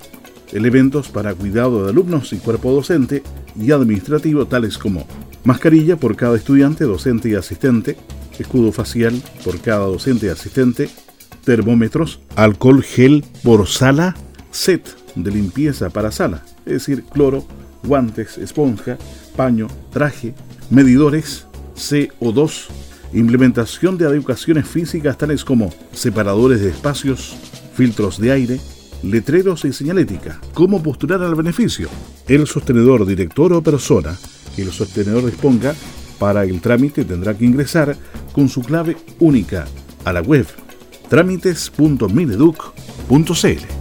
Elementos 0.51 1.07
para 1.09 1.33
cuidado 1.33 1.83
de 1.83 1.89
alumnos 1.89 2.31
y 2.33 2.37
cuerpo 2.37 2.71
docente 2.71 3.23
y 3.59 3.71
administrativo 3.71 4.45
tales 4.45 4.77
como 4.77 5.07
mascarilla 5.43 5.95
por 5.95 6.15
cada 6.15 6.37
estudiante, 6.37 6.83
docente 6.83 7.29
y 7.29 7.35
asistente, 7.35 7.97
escudo 8.37 8.71
facial 8.71 9.19
por 9.43 9.59
cada 9.59 9.87
docente 9.87 10.27
y 10.27 10.29
asistente, 10.29 10.89
termómetros, 11.47 12.19
alcohol 12.35 12.83
gel 12.83 13.23
por 13.41 13.69
sala, 13.69 14.17
set 14.51 14.85
de 15.15 15.31
limpieza 15.31 15.89
para 15.89 16.11
sala, 16.11 16.43
es 16.65 16.73
decir, 16.73 17.05
cloro, 17.05 17.45
guantes, 17.83 18.37
esponja, 18.37 18.97
paño, 19.37 19.67
traje, 19.93 20.35
medidores, 20.69 21.47
CO2, 21.77 22.65
implementación 23.13 23.97
de 23.97 24.07
adecuaciones 24.07 24.67
físicas 24.67 25.17
tales 25.17 25.45
como 25.45 25.73
separadores 25.93 26.59
de 26.59 26.67
espacios, 26.67 27.37
filtros 27.75 28.19
de 28.19 28.33
aire, 28.33 28.59
letreros 29.01 29.63
y 29.63 29.71
señalética. 29.71 30.41
¿Cómo 30.53 30.83
postular 30.83 31.21
al 31.21 31.35
beneficio? 31.35 31.87
El 32.27 32.45
sostenedor, 32.45 33.05
director 33.05 33.53
o 33.53 33.63
persona 33.63 34.17
que 34.53 34.63
el 34.63 34.71
sostenedor 34.73 35.25
disponga 35.25 35.73
para 36.19 36.43
el 36.43 36.59
trámite 36.59 37.05
tendrá 37.05 37.37
que 37.37 37.45
ingresar 37.45 37.95
con 38.33 38.49
su 38.49 38.63
clave 38.63 38.97
única 39.19 39.65
a 40.03 40.11
la 40.11 40.21
web 40.21 40.45
trámites.mineduc.cl. 41.09 43.77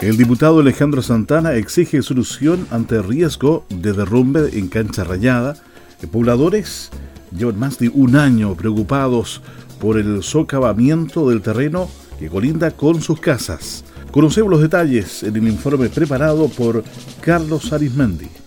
El 0.00 0.16
diputado 0.18 0.60
Alejandro 0.60 1.00
Santana 1.00 1.54
exige 1.54 2.02
solución 2.02 2.66
ante 2.70 3.00
riesgo 3.00 3.64
de 3.70 3.94
derrumbe 3.94 4.50
en 4.58 4.68
cancha 4.68 5.02
rayada. 5.02 5.56
Pobladores 6.12 6.90
llevan 7.34 7.58
más 7.58 7.78
de 7.78 7.88
un 7.88 8.16
año 8.16 8.54
preocupados 8.54 9.40
por 9.80 9.98
el 9.98 10.22
socavamiento 10.22 11.30
del 11.30 11.40
terreno 11.40 11.88
que 12.18 12.28
colinda 12.28 12.72
con 12.72 13.00
sus 13.00 13.18
casas. 13.18 13.82
Conocemos 14.10 14.50
los 14.50 14.60
detalles 14.60 15.22
en 15.22 15.36
el 15.36 15.48
informe 15.48 15.88
preparado 15.88 16.48
por 16.48 16.84
Carlos 17.22 17.72
Arismendi. 17.72 18.43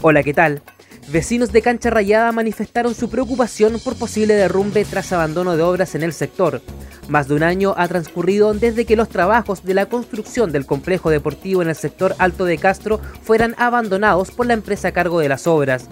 Hola, 0.00 0.22
¿qué 0.22 0.32
tal? 0.32 0.62
Vecinos 1.08 1.50
de 1.50 1.60
Cancha 1.60 1.90
Rayada 1.90 2.30
manifestaron 2.30 2.94
su 2.94 3.10
preocupación 3.10 3.80
por 3.80 3.96
posible 3.96 4.34
derrumbe 4.34 4.84
tras 4.84 5.12
abandono 5.12 5.56
de 5.56 5.64
obras 5.64 5.96
en 5.96 6.04
el 6.04 6.12
sector. 6.12 6.62
Más 7.08 7.26
de 7.26 7.34
un 7.34 7.42
año 7.42 7.74
ha 7.76 7.88
transcurrido 7.88 8.54
desde 8.54 8.84
que 8.84 8.94
los 8.94 9.08
trabajos 9.08 9.64
de 9.64 9.74
la 9.74 9.86
construcción 9.86 10.52
del 10.52 10.66
complejo 10.66 11.10
deportivo 11.10 11.62
en 11.62 11.68
el 11.68 11.74
sector 11.74 12.14
Alto 12.18 12.44
de 12.44 12.58
Castro 12.58 13.00
fueran 13.22 13.56
abandonados 13.58 14.30
por 14.30 14.46
la 14.46 14.54
empresa 14.54 14.88
a 14.88 14.92
cargo 14.92 15.18
de 15.18 15.30
las 15.30 15.48
obras. 15.48 15.88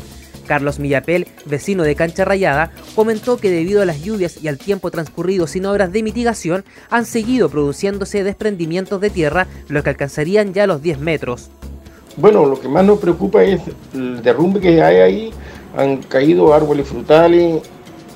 Carlos 0.47 0.79
Millapel, 0.79 1.27
vecino 1.45 1.83
de 1.83 1.97
Cancha 1.97 2.25
Rayada, 2.25 2.71
comentó 2.95 3.39
que 3.39 3.51
debido 3.51 3.83
a 3.83 3.87
las 3.87 4.05
lluvias 4.05 4.41
y 4.41 4.47
al 4.47 4.59
tiempo 4.59 4.93
transcurrido 4.93 5.49
sin 5.49 5.67
obras 5.67 5.91
de 5.91 6.05
mitigación, 6.05 6.65
han 6.91 7.07
seguido 7.07 7.49
produciéndose 7.49 8.23
desprendimientos 8.23 9.01
de 9.01 9.11
tierra, 9.11 9.49
los 9.67 9.83
que 9.83 9.91
alcanzarían 9.91 10.55
ya 10.55 10.69
los 10.69 10.81
10 10.81 11.01
metros. 11.01 11.51
Bueno, 12.17 12.47
lo 12.47 12.59
que 12.59 12.69
más 12.69 12.85
nos 12.85 12.99
preocupa 12.99 13.43
es 13.45 13.61
el 13.93 14.23
derrumbe 14.23 14.61
que 14.61 14.83
hay 14.83 14.97
ahí. 14.97 15.31
Han 15.77 15.99
caído 15.99 16.55
árboles 16.55 16.89
frutales 16.89 17.63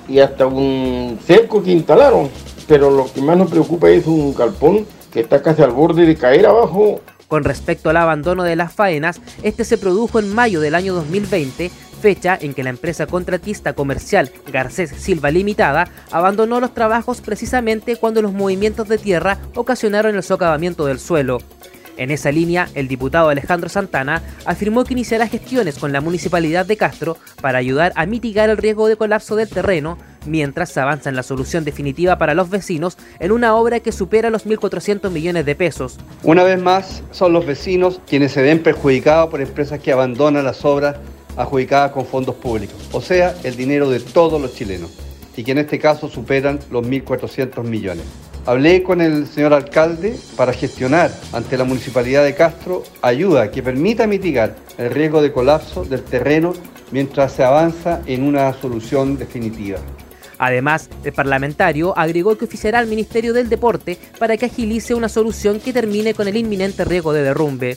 y 0.08 0.20
hasta 0.20 0.46
un 0.46 1.18
cerco 1.24 1.62
que 1.62 1.72
instalaron. 1.72 2.30
Pero 2.66 2.90
lo 2.90 3.12
que 3.12 3.20
más 3.20 3.36
nos 3.36 3.50
preocupa 3.50 3.90
es 3.90 4.06
un 4.06 4.34
galpón 4.34 4.86
que 5.12 5.20
está 5.20 5.42
casi 5.42 5.62
al 5.62 5.72
borde 5.72 6.06
de 6.06 6.16
caer 6.16 6.46
abajo. 6.46 7.00
Con 7.28 7.44
respecto 7.44 7.90
al 7.90 7.96
abandono 7.96 8.42
de 8.42 8.56
las 8.56 8.72
faenas, 8.72 9.20
este 9.42 9.64
se 9.64 9.78
produjo 9.78 10.18
en 10.18 10.34
mayo 10.34 10.60
del 10.60 10.74
año 10.74 10.94
2020 10.94 11.70
fecha 12.00 12.36
en 12.40 12.54
que 12.54 12.64
la 12.64 12.70
empresa 12.70 13.06
contratista 13.06 13.74
comercial 13.74 14.32
Garcés 14.50 14.90
Silva 14.90 15.30
Limitada 15.30 15.86
abandonó 16.10 16.58
los 16.58 16.72
trabajos 16.72 17.20
precisamente 17.20 17.96
cuando 17.96 18.22
los 18.22 18.32
movimientos 18.32 18.88
de 18.88 18.98
tierra 18.98 19.38
ocasionaron 19.54 20.16
el 20.16 20.22
socavamiento 20.22 20.86
del 20.86 20.98
suelo. 20.98 21.38
En 22.00 22.10
esa 22.10 22.32
línea, 22.32 22.66
el 22.74 22.88
diputado 22.88 23.28
Alejandro 23.28 23.68
Santana 23.68 24.22
afirmó 24.46 24.84
que 24.84 24.94
iniciará 24.94 25.28
gestiones 25.28 25.78
con 25.78 25.92
la 25.92 26.00
municipalidad 26.00 26.64
de 26.64 26.78
Castro 26.78 27.18
para 27.42 27.58
ayudar 27.58 27.92
a 27.94 28.06
mitigar 28.06 28.48
el 28.48 28.56
riesgo 28.56 28.88
de 28.88 28.96
colapso 28.96 29.36
del 29.36 29.50
terreno, 29.50 29.98
mientras 30.24 30.70
se 30.70 30.80
avanza 30.80 31.10
en 31.10 31.16
la 31.16 31.22
solución 31.22 31.62
definitiva 31.62 32.16
para 32.16 32.32
los 32.32 32.48
vecinos 32.48 32.96
en 33.18 33.32
una 33.32 33.54
obra 33.54 33.80
que 33.80 33.92
supera 33.92 34.30
los 34.30 34.46
1.400 34.46 35.10
millones 35.10 35.44
de 35.44 35.54
pesos. 35.54 35.98
Una 36.22 36.42
vez 36.42 36.58
más, 36.58 37.02
son 37.10 37.34
los 37.34 37.44
vecinos 37.44 38.00
quienes 38.08 38.32
se 38.32 38.40
ven 38.40 38.62
perjudicados 38.62 39.28
por 39.28 39.42
empresas 39.42 39.78
que 39.78 39.92
abandonan 39.92 40.46
las 40.46 40.64
obras 40.64 40.96
adjudicadas 41.36 41.92
con 41.92 42.06
fondos 42.06 42.34
públicos, 42.36 42.78
o 42.92 43.02
sea, 43.02 43.34
el 43.44 43.56
dinero 43.56 43.90
de 43.90 44.00
todos 44.00 44.40
los 44.40 44.54
chilenos, 44.54 44.90
y 45.36 45.44
que 45.44 45.52
en 45.52 45.58
este 45.58 45.78
caso 45.78 46.08
superan 46.08 46.60
los 46.70 46.82
1.400 46.82 47.62
millones. 47.62 48.06
Hablé 48.46 48.82
con 48.82 49.00
el 49.00 49.26
señor 49.26 49.52
alcalde 49.52 50.18
para 50.36 50.52
gestionar 50.52 51.10
ante 51.32 51.58
la 51.58 51.64
municipalidad 51.64 52.24
de 52.24 52.34
Castro 52.34 52.82
ayuda 53.02 53.50
que 53.50 53.62
permita 53.62 54.06
mitigar 54.06 54.56
el 54.78 54.90
riesgo 54.90 55.20
de 55.20 55.30
colapso 55.30 55.84
del 55.84 56.02
terreno 56.02 56.54
mientras 56.90 57.32
se 57.32 57.44
avanza 57.44 58.00
en 58.06 58.22
una 58.22 58.52
solución 58.54 59.18
definitiva. 59.18 59.78
Además, 60.38 60.88
el 61.04 61.12
parlamentario 61.12 61.96
agregó 61.98 62.38
que 62.38 62.46
oficiará 62.46 62.78
al 62.78 62.86
Ministerio 62.86 63.34
del 63.34 63.50
Deporte 63.50 63.98
para 64.18 64.38
que 64.38 64.46
agilice 64.46 64.94
una 64.94 65.10
solución 65.10 65.60
que 65.60 65.74
termine 65.74 66.14
con 66.14 66.26
el 66.26 66.36
inminente 66.36 66.86
riesgo 66.86 67.12
de 67.12 67.22
derrumbe. 67.22 67.76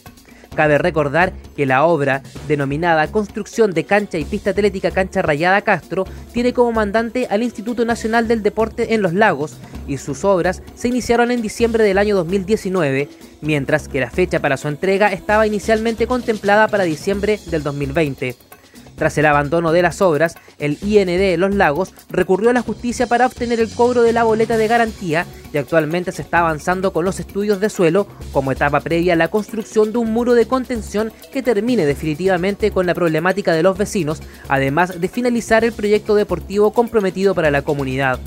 Cabe 0.56 0.78
recordar 0.78 1.34
que 1.56 1.66
la 1.66 1.86
obra, 1.86 2.22
denominada 2.48 3.08
Construcción 3.08 3.72
de 3.72 3.86
Cancha 3.86 4.18
y 4.18 4.26
Pista 4.26 4.52
Atlética 4.52 4.92
Cancha 4.92 5.22
Rayada 5.22 5.62
Castro, 5.62 6.06
tiene 6.32 6.54
como 6.54 6.72
mandante 6.72 7.28
al 7.30 7.44
Instituto 7.44 7.86
Nacional 7.86 8.28
del 8.28 8.44
Deporte 8.44 8.94
en 8.94 9.02
Los 9.02 9.14
Lagos 9.14 9.58
y 9.88 9.98
sus 9.98 10.24
obras 10.24 10.62
se 10.76 10.88
iniciaron 10.88 11.32
en 11.32 11.42
diciembre 11.42 11.84
del 11.84 11.98
año 11.98 12.16
2019, 12.16 13.10
mientras 13.42 13.88
que 13.88 14.00
la 14.00 14.10
fecha 14.10 14.40
para 14.40 14.58
su 14.58 14.68
entrega 14.68 15.12
estaba 15.12 15.48
inicialmente 15.48 16.08
contemplada 16.08 16.68
para 16.68 16.84
diciembre 16.84 17.40
del 17.48 17.64
2020. 17.64 18.53
Tras 18.96 19.18
el 19.18 19.26
abandono 19.26 19.72
de 19.72 19.82
las 19.82 20.02
obras, 20.02 20.36
el 20.60 20.78
IND 20.82 21.38
Los 21.38 21.56
Lagos 21.56 21.94
recurrió 22.10 22.50
a 22.50 22.54
la 22.54 22.62
justicia 22.62 23.08
para 23.08 23.26
obtener 23.26 23.60
el 23.60 23.70
cobro 23.70 24.04
de 24.04 24.14
la 24.14 24.24
boleta 24.24 24.58
de 24.58 24.68
garantía 24.68 25.26
y 25.52 25.58
actualmente 25.58 26.12
se 26.12 26.22
está 26.22 26.40
avanzando 26.40 26.94
con 26.94 27.06
los 27.06 27.20
estudios 27.20 27.60
de 27.60 27.70
suelo 27.70 28.08
como 28.32 28.52
etapa 28.52 28.80
previa 28.80 29.14
a 29.14 29.18
la 29.18 29.30
construcción 29.30 29.92
de 29.92 30.00
un 30.00 30.12
muro 30.12 30.34
de 30.34 30.48
contención 30.48 31.12
que 31.32 31.44
termine 31.44 31.86
definitivamente 31.86 32.72
con 32.72 32.86
la 32.86 32.94
problemática 32.94 33.54
de 33.54 33.64
los 33.64 33.78
vecinos, 33.78 34.22
además 34.48 35.00
de 35.00 35.08
finalizar 35.08 35.64
el 35.64 35.74
proyecto 35.74 36.16
deportivo 36.16 36.72
comprometido 36.74 37.36
para 37.36 37.52
la 37.52 37.62
comunidad. 37.62 38.20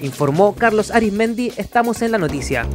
Informó 0.00 0.54
Carlos 0.54 0.90
Arismendi, 0.90 1.52
estamos 1.56 2.02
en 2.02 2.12
la 2.12 2.18
noticia. 2.18 2.66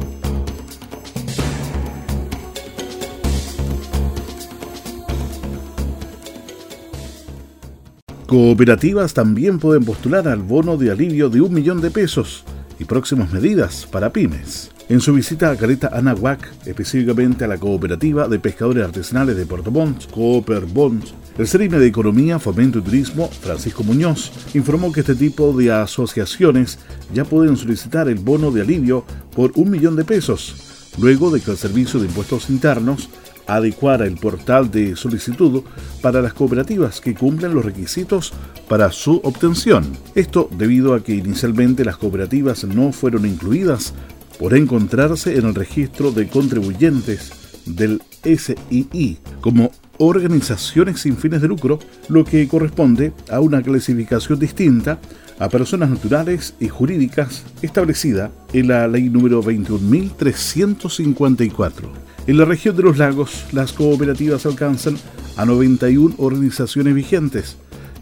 Cooperativas 8.28 9.14
también 9.14 9.58
pueden 9.58 9.86
postular 9.86 10.28
al 10.28 10.42
bono 10.42 10.76
de 10.76 10.90
alivio 10.90 11.30
de 11.30 11.40
un 11.40 11.54
millón 11.54 11.80
de 11.80 11.90
pesos 11.90 12.44
y 12.78 12.84
próximas 12.84 13.32
medidas 13.32 13.88
para 13.90 14.12
pymes. 14.12 14.70
En 14.90 15.00
su 15.00 15.14
visita 15.14 15.50
a 15.50 15.56
Caleta 15.56 15.88
Anahuac, 15.94 16.46
específicamente 16.66 17.46
a 17.46 17.48
la 17.48 17.56
cooperativa 17.56 18.28
de 18.28 18.38
pescadores 18.38 18.84
artesanales 18.84 19.34
de 19.34 19.46
Puerto 19.46 19.70
Montt, 19.70 20.10
Cooper 20.10 20.66
Bonds, 20.66 21.14
el 21.38 21.48
CERIME 21.48 21.78
de 21.78 21.86
Economía, 21.86 22.38
Fomento 22.38 22.80
y 22.80 22.82
Turismo, 22.82 23.28
Francisco 23.28 23.82
Muñoz, 23.82 24.30
informó 24.52 24.92
que 24.92 25.00
este 25.00 25.14
tipo 25.14 25.54
de 25.54 25.72
asociaciones 25.72 26.80
ya 27.14 27.24
pueden 27.24 27.56
solicitar 27.56 28.10
el 28.10 28.18
bono 28.18 28.50
de 28.50 28.60
alivio 28.60 29.06
por 29.34 29.52
un 29.54 29.70
millón 29.70 29.96
de 29.96 30.04
pesos, 30.04 30.92
luego 30.98 31.30
de 31.30 31.40
que 31.40 31.50
el 31.50 31.56
Servicio 31.56 31.98
de 31.98 32.04
Impuestos 32.04 32.50
Internos 32.50 33.08
adecuar 33.48 34.02
el 34.02 34.16
portal 34.16 34.70
de 34.70 34.94
solicitud 34.94 35.64
para 36.00 36.22
las 36.22 36.34
cooperativas 36.34 37.00
que 37.00 37.14
cumplen 37.14 37.54
los 37.54 37.64
requisitos 37.64 38.32
para 38.68 38.92
su 38.92 39.20
obtención. 39.24 39.84
Esto 40.14 40.48
debido 40.56 40.94
a 40.94 41.02
que 41.02 41.14
inicialmente 41.14 41.84
las 41.84 41.96
cooperativas 41.96 42.64
no 42.64 42.92
fueron 42.92 43.26
incluidas 43.26 43.94
por 44.38 44.54
encontrarse 44.54 45.36
en 45.36 45.46
el 45.46 45.54
registro 45.54 46.12
de 46.12 46.28
contribuyentes 46.28 47.32
del 47.66 48.00
SII 48.22 49.18
como 49.40 49.72
organizaciones 49.98 51.00
sin 51.00 51.16
fines 51.16 51.42
de 51.42 51.48
lucro, 51.48 51.80
lo 52.08 52.24
que 52.24 52.46
corresponde 52.46 53.12
a 53.30 53.40
una 53.40 53.62
clasificación 53.62 54.38
distinta 54.38 55.00
a 55.40 55.48
personas 55.48 55.90
naturales 55.90 56.54
y 56.60 56.68
jurídicas 56.68 57.42
establecida 57.62 58.30
en 58.52 58.68
la 58.68 58.86
ley 58.88 59.08
número 59.08 59.42
21.354. 59.42 62.17
En 62.28 62.36
la 62.36 62.44
región 62.44 62.76
de 62.76 62.82
los 62.82 62.98
lagos, 62.98 63.46
las 63.52 63.72
cooperativas 63.72 64.44
alcanzan 64.44 64.98
a 65.38 65.46
91 65.46 66.16
organizaciones 66.18 66.94
vigentes, 66.94 67.56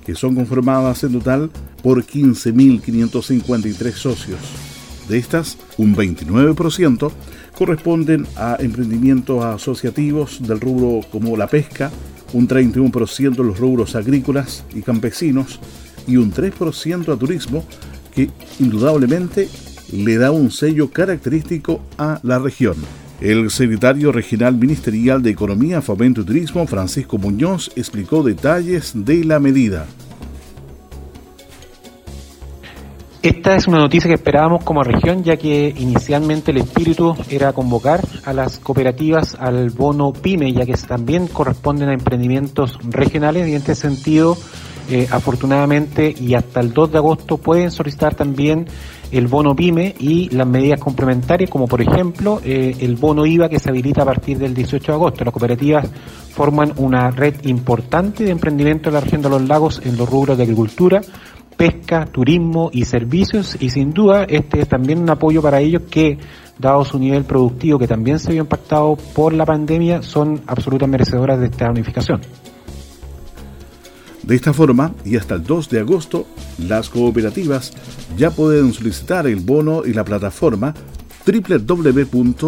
que 0.05 0.17
son 0.17 0.35
conformadas 0.35 1.05
en 1.05 1.13
total 1.13 1.49
por 1.81 2.05
15.553 2.05 3.93
socios. 3.93 4.41
De 5.09 5.17
estas, 5.17 5.57
un 5.79 5.95
29% 5.95 7.13
corresponden 7.57 8.27
a 8.35 8.57
emprendimientos 8.59 9.45
asociativos 9.45 10.45
del 10.45 10.61
rubro 10.61 11.07
como 11.13 11.37
la 11.37 11.47
pesca, 11.47 11.93
un 12.33 12.49
31% 12.49 13.37
los 13.45 13.61
rubros 13.61 13.95
agrícolas 13.95 14.65
y 14.75 14.83
campesinos 14.83 15.61
y 16.09 16.17
un 16.17 16.33
3% 16.33 17.15
a 17.15 17.17
turismo 17.17 17.65
que 18.13 18.29
indudablemente 18.59 19.49
le 19.93 20.17
da 20.17 20.33
un 20.33 20.51
sello 20.51 20.91
característico 20.91 21.81
a 21.97 22.19
la 22.25 22.41
región. 22.41 22.75
El 23.21 23.51
secretario 23.51 24.13
regional 24.13 24.57
ministerial 24.57 25.23
de 25.23 25.31
Economía, 25.31 25.81
Fomento 25.81 26.21
y 26.21 26.25
Turismo, 26.25 26.67
Francisco 26.67 27.17
Muñoz, 27.17 27.71
explicó 27.75 28.23
detalles 28.23 28.93
de 28.95 29.25
la 29.25 29.41
medida. 29.41 29.87
Esta 33.23 33.57
es 33.57 33.67
una 33.67 33.79
noticia 33.79 34.09
que 34.09 34.15
esperábamos 34.15 34.63
como 34.63 34.85
región, 34.85 35.25
ya 35.25 35.37
que 35.37 35.75
inicialmente 35.77 36.53
el 36.53 36.59
espíritu 36.59 37.17
era 37.29 37.53
convocar 37.53 38.01
a 38.25 38.33
las 38.33 38.59
cooperativas 38.59 39.35
al 39.41 39.71
bono 39.71 40.13
PYME, 40.13 40.53
ya 40.53 40.67
que 40.67 40.75
también 40.75 41.27
corresponden 41.27 41.89
a 41.89 41.95
emprendimientos 41.95 42.79
regionales 42.89 43.49
y 43.49 43.53
en 43.53 43.57
este 43.57 43.75
sentido, 43.75 44.37
eh, 44.89 45.07
afortunadamente 45.11 46.15
y 46.19 46.35
hasta 46.35 46.61
el 46.61 46.73
2 46.73 46.93
de 46.93 46.99
agosto 46.99 47.39
pueden 47.39 47.71
solicitar 47.71 48.15
también 48.15 48.67
el 49.11 49.27
bono 49.27 49.55
PYME 49.55 49.95
y 49.99 50.29
las 50.31 50.47
medidas 50.47 50.81
complementarias, 50.81 51.51
como 51.51 51.67
por 51.67 51.81
ejemplo 51.81 52.41
eh, 52.45 52.77
el 52.81 52.97
bono 52.97 53.25
IVA 53.25 53.49
que 53.49 53.59
se 53.59 53.71
habilita 53.71 54.03
a 54.03 54.05
partir 54.05 54.39
del 54.39 54.55
18 54.55 54.87
de 54.87 54.93
agosto. 54.93 55.25
Las 55.25 55.33
cooperativas 55.33 55.89
forman 56.33 56.73
una 56.77 57.11
red 57.11 57.35
importante 57.45 58.25
de 58.25 58.31
emprendimiento 58.31 58.89
en 58.89 58.95
la 58.95 59.01
región 59.01 59.23
de 59.23 59.29
los 59.29 59.43
lagos 59.43 59.81
en 59.85 59.97
los 59.97 60.09
rubros 60.09 60.37
de 60.37 60.45
agricultura, 60.45 61.01
pesca, 61.57 62.05
turismo 62.07 62.71
y 62.73 62.85
servicios 62.85 63.57
y 63.61 63.71
sin 63.71 63.93
duda 63.93 64.25
este 64.25 64.61
es 64.61 64.69
también 64.69 64.99
un 65.01 65.11
apoyo 65.11 65.41
para 65.41 65.61
ellos 65.61 65.83
que 65.91 66.19
dado 66.59 66.85
su 66.85 66.99
nivel 66.99 67.25
productivo 67.25 67.79
que 67.79 67.87
también 67.87 68.19
se 68.19 68.33
vio 68.33 68.43
impactado 68.43 68.97
por 69.15 69.33
la 69.33 69.45
pandemia, 69.45 70.03
son 70.03 70.43
absolutas 70.47 70.89
merecedoras 70.89 71.39
de 71.39 71.47
esta 71.47 71.71
unificación. 71.71 72.21
De 74.27 74.35
esta 74.35 74.53
forma, 74.53 74.93
y 75.05 75.17
hasta 75.17 75.37
el 75.37 75.45
2 75.45 75.71
de 75.71 75.81
agosto, 75.81 76.27
las 76.59 76.91
cooperativas 76.91 77.73
ya 78.17 78.31
pueden 78.31 78.73
solicitar 78.73 79.27
el 79.27 79.37
bono 79.37 79.87
y 79.87 79.93
la 79.93 80.05
plataforma 80.05 80.75
www.sii 81.27 82.43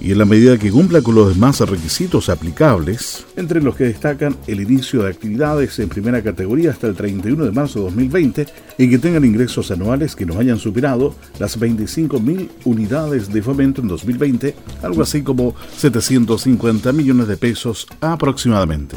y 0.00 0.12
en 0.12 0.18
la 0.18 0.24
medida 0.24 0.58
que 0.58 0.70
cumpla 0.70 1.02
con 1.02 1.16
los 1.16 1.34
demás 1.34 1.58
requisitos 1.60 2.28
aplicables, 2.28 3.26
entre 3.36 3.60
los 3.60 3.74
que 3.74 3.84
destacan 3.84 4.36
el 4.46 4.60
inicio 4.60 5.02
de 5.02 5.10
actividades 5.10 5.78
en 5.80 5.88
primera 5.88 6.22
categoría 6.22 6.70
hasta 6.70 6.86
el 6.86 6.94
31 6.94 7.44
de 7.44 7.50
marzo 7.50 7.80
de 7.80 7.86
2020 7.86 8.46
y 8.78 8.88
que 8.88 8.98
tengan 8.98 9.24
ingresos 9.24 9.72
anuales 9.72 10.14
que 10.14 10.26
nos 10.26 10.36
hayan 10.36 10.58
superado 10.58 11.14
las 11.38 11.58
25.000 11.58 12.48
unidades 12.64 13.32
de 13.32 13.42
fomento 13.42 13.82
en 13.82 13.88
2020, 13.88 14.54
algo 14.82 15.02
así 15.02 15.22
como 15.22 15.56
750 15.76 16.92
millones 16.92 17.26
de 17.26 17.36
pesos 17.36 17.88
aproximadamente. 18.00 18.96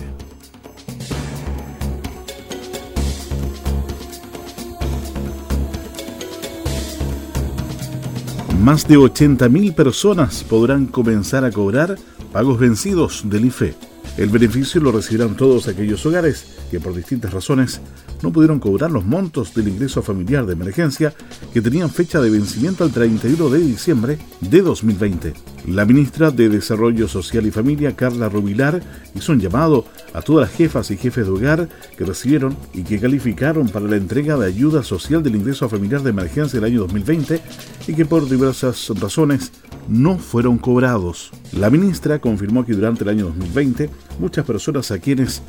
Más 8.65 8.87
de 8.87 8.97
80.000 8.97 9.75
personas 9.75 10.43
podrán 10.43 10.87
comenzar 10.87 11.45
a 11.45 11.51
cobrar 11.51 11.99
pagos 12.31 12.57
vencidos 12.57 13.21
del 13.23 13.45
IFE. 13.45 13.75
El 14.17 14.29
beneficio 14.29 14.79
lo 14.79 14.93
recibirán 14.93 15.35
todos 15.35 15.67
aquellos 15.67 16.05
hogares 16.05 16.45
que 16.71 16.79
por 16.79 16.95
distintas 16.95 17.33
razones 17.33 17.81
no 18.23 18.31
pudieron 18.31 18.59
cobrar 18.59 18.89
los 18.89 19.03
montos 19.03 19.53
del 19.53 19.67
ingreso 19.67 20.01
familiar 20.01 20.45
de 20.45 20.53
emergencia 20.53 21.13
que 21.53 21.61
tenían 21.61 21.89
fecha 21.89 22.21
de 22.21 22.29
vencimiento 22.29 22.85
al 22.85 22.91
31 22.91 23.49
de 23.49 23.59
diciembre 23.59 24.17
de 24.39 24.61
2020. 24.61 25.33
La 25.67 25.83
ministra 25.83 26.31
de 26.31 26.47
Desarrollo 26.47 27.09
Social 27.09 27.45
y 27.45 27.51
Familia, 27.51 27.95
Carla 27.95 28.29
Rubilar, 28.29 28.81
hizo 29.15 29.33
un 29.33 29.41
llamado 29.41 29.85
a 30.13 30.21
todas 30.21 30.47
las 30.47 30.57
jefas 30.57 30.91
y 30.91 30.97
jefes 30.97 31.25
de 31.25 31.31
hogar 31.31 31.67
que 31.97 32.05
recibieron 32.05 32.55
y 32.73 32.83
que 32.83 33.01
calificaron 33.01 33.67
para 33.67 33.85
la 33.85 33.97
entrega 33.97 34.37
de 34.37 34.47
ayuda 34.47 34.81
social 34.81 35.23
del 35.23 35.35
ingreso 35.35 35.67
familiar 35.67 36.03
de 36.03 36.11
emergencia 36.11 36.59
del 36.59 36.71
año 36.71 36.81
2020 36.81 37.41
y 37.87 37.93
que 37.93 38.05
por 38.05 38.29
diversas 38.29 38.89
razones 38.97 39.51
no 39.87 40.17
fueron 40.17 40.57
cobrados. 40.57 41.31
La 41.51 41.69
ministra 41.69 42.19
confirmó 42.19 42.65
que 42.65 42.73
durante 42.73 43.03
el 43.03 43.09
año 43.09 43.25
2020 43.25 43.89
muchas 44.19 44.45
personas 44.45 44.91
a 44.91 44.99
quienes 44.99 45.41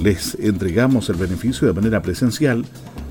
les 0.00 0.34
entregamos 0.36 1.08
el 1.08 1.16
beneficio 1.16 1.66
de 1.66 1.74
manera 1.74 2.02
presencial, 2.02 2.64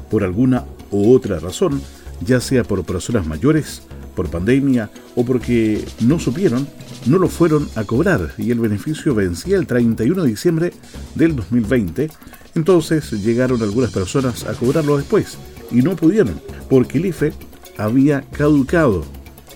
por 0.09 0.23
alguna 0.23 0.65
u 0.91 1.13
otra 1.13 1.39
razón, 1.39 1.81
ya 2.21 2.39
sea 2.39 2.63
por 2.63 2.83
personas 2.85 3.27
mayores, 3.27 3.81
por 4.15 4.29
pandemia 4.29 4.89
o 5.15 5.23
porque 5.25 5.85
no 6.01 6.19
supieron, 6.19 6.67
no 7.05 7.19
lo 7.19 7.27
fueron 7.27 7.67
a 7.75 7.83
cobrar 7.83 8.33
y 8.37 8.51
el 8.51 8.59
beneficio 8.59 9.13
vencía 9.13 9.57
el 9.57 9.67
31 9.67 10.23
de 10.23 10.29
diciembre 10.29 10.73
del 11.15 11.35
2020. 11.35 12.09
Entonces 12.55 13.11
llegaron 13.23 13.61
algunas 13.61 13.91
personas 13.91 14.45
a 14.45 14.53
cobrarlo 14.53 14.97
después 14.97 15.37
y 15.71 15.83
no 15.83 15.95
pudieron 15.95 16.41
porque 16.69 16.97
el 16.97 17.07
IFE 17.07 17.33
había 17.77 18.21
caducado. 18.21 19.05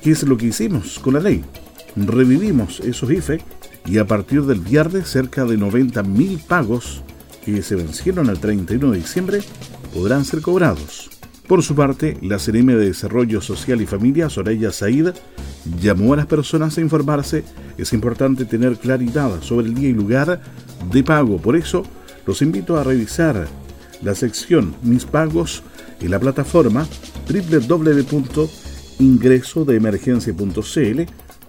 ¿Qué 0.01 0.09
es 0.09 0.23
lo 0.23 0.35
que 0.35 0.47
hicimos 0.47 0.97
con 0.97 1.13
la 1.13 1.19
ley? 1.19 1.43
Revivimos 1.95 2.79
esos 2.79 3.11
IFE 3.11 3.39
y 3.85 3.99
a 3.99 4.07
partir 4.07 4.41
del 4.43 4.59
viernes 4.59 5.07
cerca 5.07 5.45
de 5.45 5.59
90.000 5.59 6.41
pagos 6.41 7.03
que 7.45 7.61
se 7.61 7.75
vencieron 7.75 8.29
el 8.29 8.39
31 8.39 8.91
de 8.91 8.97
diciembre 8.97 9.39
podrán 9.93 10.25
ser 10.25 10.41
cobrados. 10.41 11.11
Por 11.47 11.61
su 11.61 11.75
parte, 11.75 12.17
la 12.21 12.39
CNM 12.39 12.67
de 12.67 12.87
Desarrollo 12.87 13.41
Social 13.41 13.79
y 13.79 13.85
Familia, 13.85 14.27
Soraya 14.29 14.71
Said, 14.71 15.09
llamó 15.79 16.13
a 16.13 16.17
las 16.17 16.25
personas 16.25 16.77
a 16.77 16.81
informarse. 16.81 17.43
Es 17.77 17.93
importante 17.93 18.45
tener 18.45 18.77
claridad 18.77 19.39
sobre 19.43 19.67
el 19.67 19.75
día 19.75 19.89
y 19.89 19.93
lugar 19.93 20.41
de 20.91 21.03
pago. 21.03 21.37
Por 21.37 21.55
eso, 21.55 21.83
los 22.25 22.41
invito 22.41 22.75
a 22.77 22.83
revisar 22.83 23.47
la 24.01 24.15
sección 24.15 24.73
Mis 24.81 25.05
Pagos 25.05 25.61
en 25.99 26.09
la 26.09 26.19
plataforma 26.19 26.87
www.ingresodeemergencia.cl. 28.99 31.01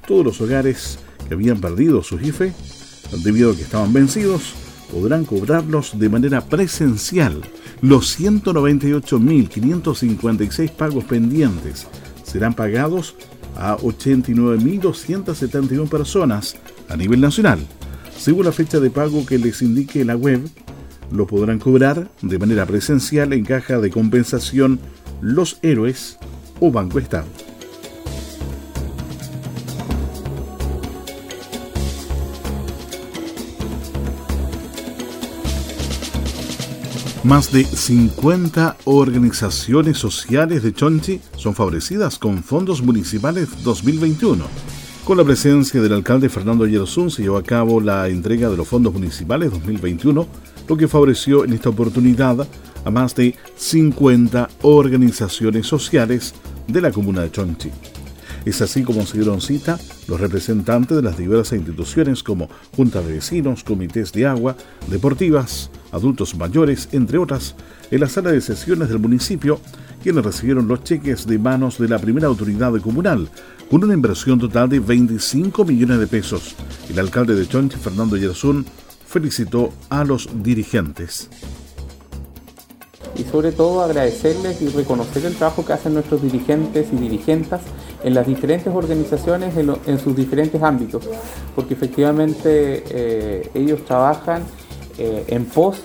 Todos 0.06 0.24
los 0.24 0.40
hogares 0.40 1.00
que 1.28 1.34
habían 1.34 1.60
perdido 1.60 2.02
su 2.02 2.18
IFE 2.20 2.52
debido 3.22 3.52
a 3.52 3.56
que 3.56 3.62
estaban 3.62 3.92
vencidos 3.92 4.54
podrán 4.90 5.24
cobrarlos 5.24 5.96
de 5.98 6.08
manera 6.08 6.40
presencial. 6.42 7.42
Los 7.80 8.18
198.556 8.18 10.70
pagos 10.70 11.04
pendientes 11.04 11.86
serán 12.24 12.54
pagados 12.54 13.14
a 13.56 13.76
89.271 13.78 15.88
personas 15.88 16.56
a 16.88 16.96
nivel 16.96 17.20
nacional. 17.20 17.60
Según 18.16 18.46
la 18.46 18.52
fecha 18.52 18.78
de 18.80 18.90
pago 18.90 19.26
que 19.26 19.38
les 19.38 19.60
indique 19.62 20.04
la 20.04 20.16
web, 20.16 20.40
lo 21.10 21.26
podrán 21.26 21.58
cobrar 21.58 22.08
de 22.22 22.38
manera 22.38 22.64
presencial 22.66 23.32
en 23.32 23.44
caja 23.44 23.80
de 23.80 23.90
compensación 23.90 24.78
Los 25.20 25.58
Héroes 25.62 26.18
o 26.62 26.70
Banco 26.70 27.00
Estado. 27.00 27.26
Más 37.24 37.52
de 37.52 37.64
50 37.64 38.76
organizaciones 38.84 39.98
sociales 39.98 40.62
de 40.62 40.72
Chonchi 40.72 41.20
son 41.36 41.54
favorecidas 41.54 42.18
con 42.18 42.42
fondos 42.42 42.82
municipales 42.82 43.62
2021. 43.64 44.44
Con 45.04 45.18
la 45.18 45.24
presencia 45.24 45.80
del 45.82 45.94
alcalde 45.94 46.28
Fernando 46.28 46.64
Yerosún 46.66 47.10
se 47.10 47.22
llevó 47.22 47.38
a 47.38 47.42
cabo 47.42 47.80
la 47.80 48.08
entrega 48.08 48.48
de 48.48 48.56
los 48.56 48.68
fondos 48.68 48.92
municipales 48.92 49.50
2021, 49.50 50.26
lo 50.68 50.76
que 50.76 50.86
favoreció 50.86 51.44
en 51.44 51.54
esta 51.54 51.70
oportunidad 51.70 52.46
a 52.84 52.90
más 52.90 53.14
de 53.14 53.34
50 53.56 54.48
organizaciones 54.62 55.66
sociales 55.66 56.34
de 56.66 56.80
la 56.80 56.90
comuna 56.90 57.22
de 57.22 57.30
Chonchi. 57.30 57.70
Es 58.44 58.60
así 58.60 58.82
como 58.82 59.06
se 59.06 59.18
dieron 59.18 59.40
cita 59.40 59.78
los 60.08 60.20
representantes 60.20 60.96
de 60.96 61.02
las 61.02 61.16
diversas 61.16 61.58
instituciones 61.58 62.22
como 62.22 62.48
Junta 62.74 63.00
de 63.00 63.14
Vecinos, 63.14 63.62
Comités 63.62 64.12
de 64.12 64.26
Agua, 64.26 64.56
Deportivas, 64.88 65.70
Adultos 65.92 66.34
Mayores, 66.34 66.88
entre 66.92 67.18
otras, 67.18 67.54
en 67.90 68.00
la 68.00 68.08
sala 68.08 68.32
de 68.32 68.40
sesiones 68.40 68.88
del 68.88 68.98
municipio, 68.98 69.60
quienes 70.02 70.24
recibieron 70.24 70.66
los 70.66 70.82
cheques 70.82 71.26
de 71.26 71.38
manos 71.38 71.78
de 71.78 71.88
la 71.88 72.00
primera 72.00 72.26
autoridad 72.26 72.72
comunal, 72.80 73.28
con 73.70 73.84
una 73.84 73.94
inversión 73.94 74.40
total 74.40 74.68
de 74.68 74.80
25 74.80 75.64
millones 75.64 76.00
de 76.00 76.06
pesos. 76.08 76.56
El 76.90 76.98
alcalde 76.98 77.36
de 77.36 77.46
Chonchi, 77.46 77.76
Fernando 77.76 78.16
Yerzún, 78.16 78.66
felicitó 79.06 79.72
a 79.88 80.02
los 80.04 80.28
dirigentes 80.42 81.28
y 83.16 83.24
sobre 83.24 83.52
todo 83.52 83.82
agradecerles 83.82 84.62
y 84.62 84.68
reconocer 84.68 85.24
el 85.26 85.34
trabajo 85.34 85.64
que 85.64 85.72
hacen 85.72 85.94
nuestros 85.94 86.22
dirigentes 86.22 86.88
y 86.92 86.96
dirigentas 86.96 87.60
en 88.02 88.14
las 88.14 88.26
diferentes 88.26 88.72
organizaciones 88.74 89.54
en, 89.56 89.98
sus 89.98 90.16
diferentes 90.16 90.62
ámbitos, 90.62 91.04
porque 91.54 91.74
efectivamente 91.74 92.82
eh, 92.90 93.50
ellos 93.54 93.84
trabajan 93.84 94.42
eh, 94.98 95.24
en 95.28 95.44
pos 95.44 95.82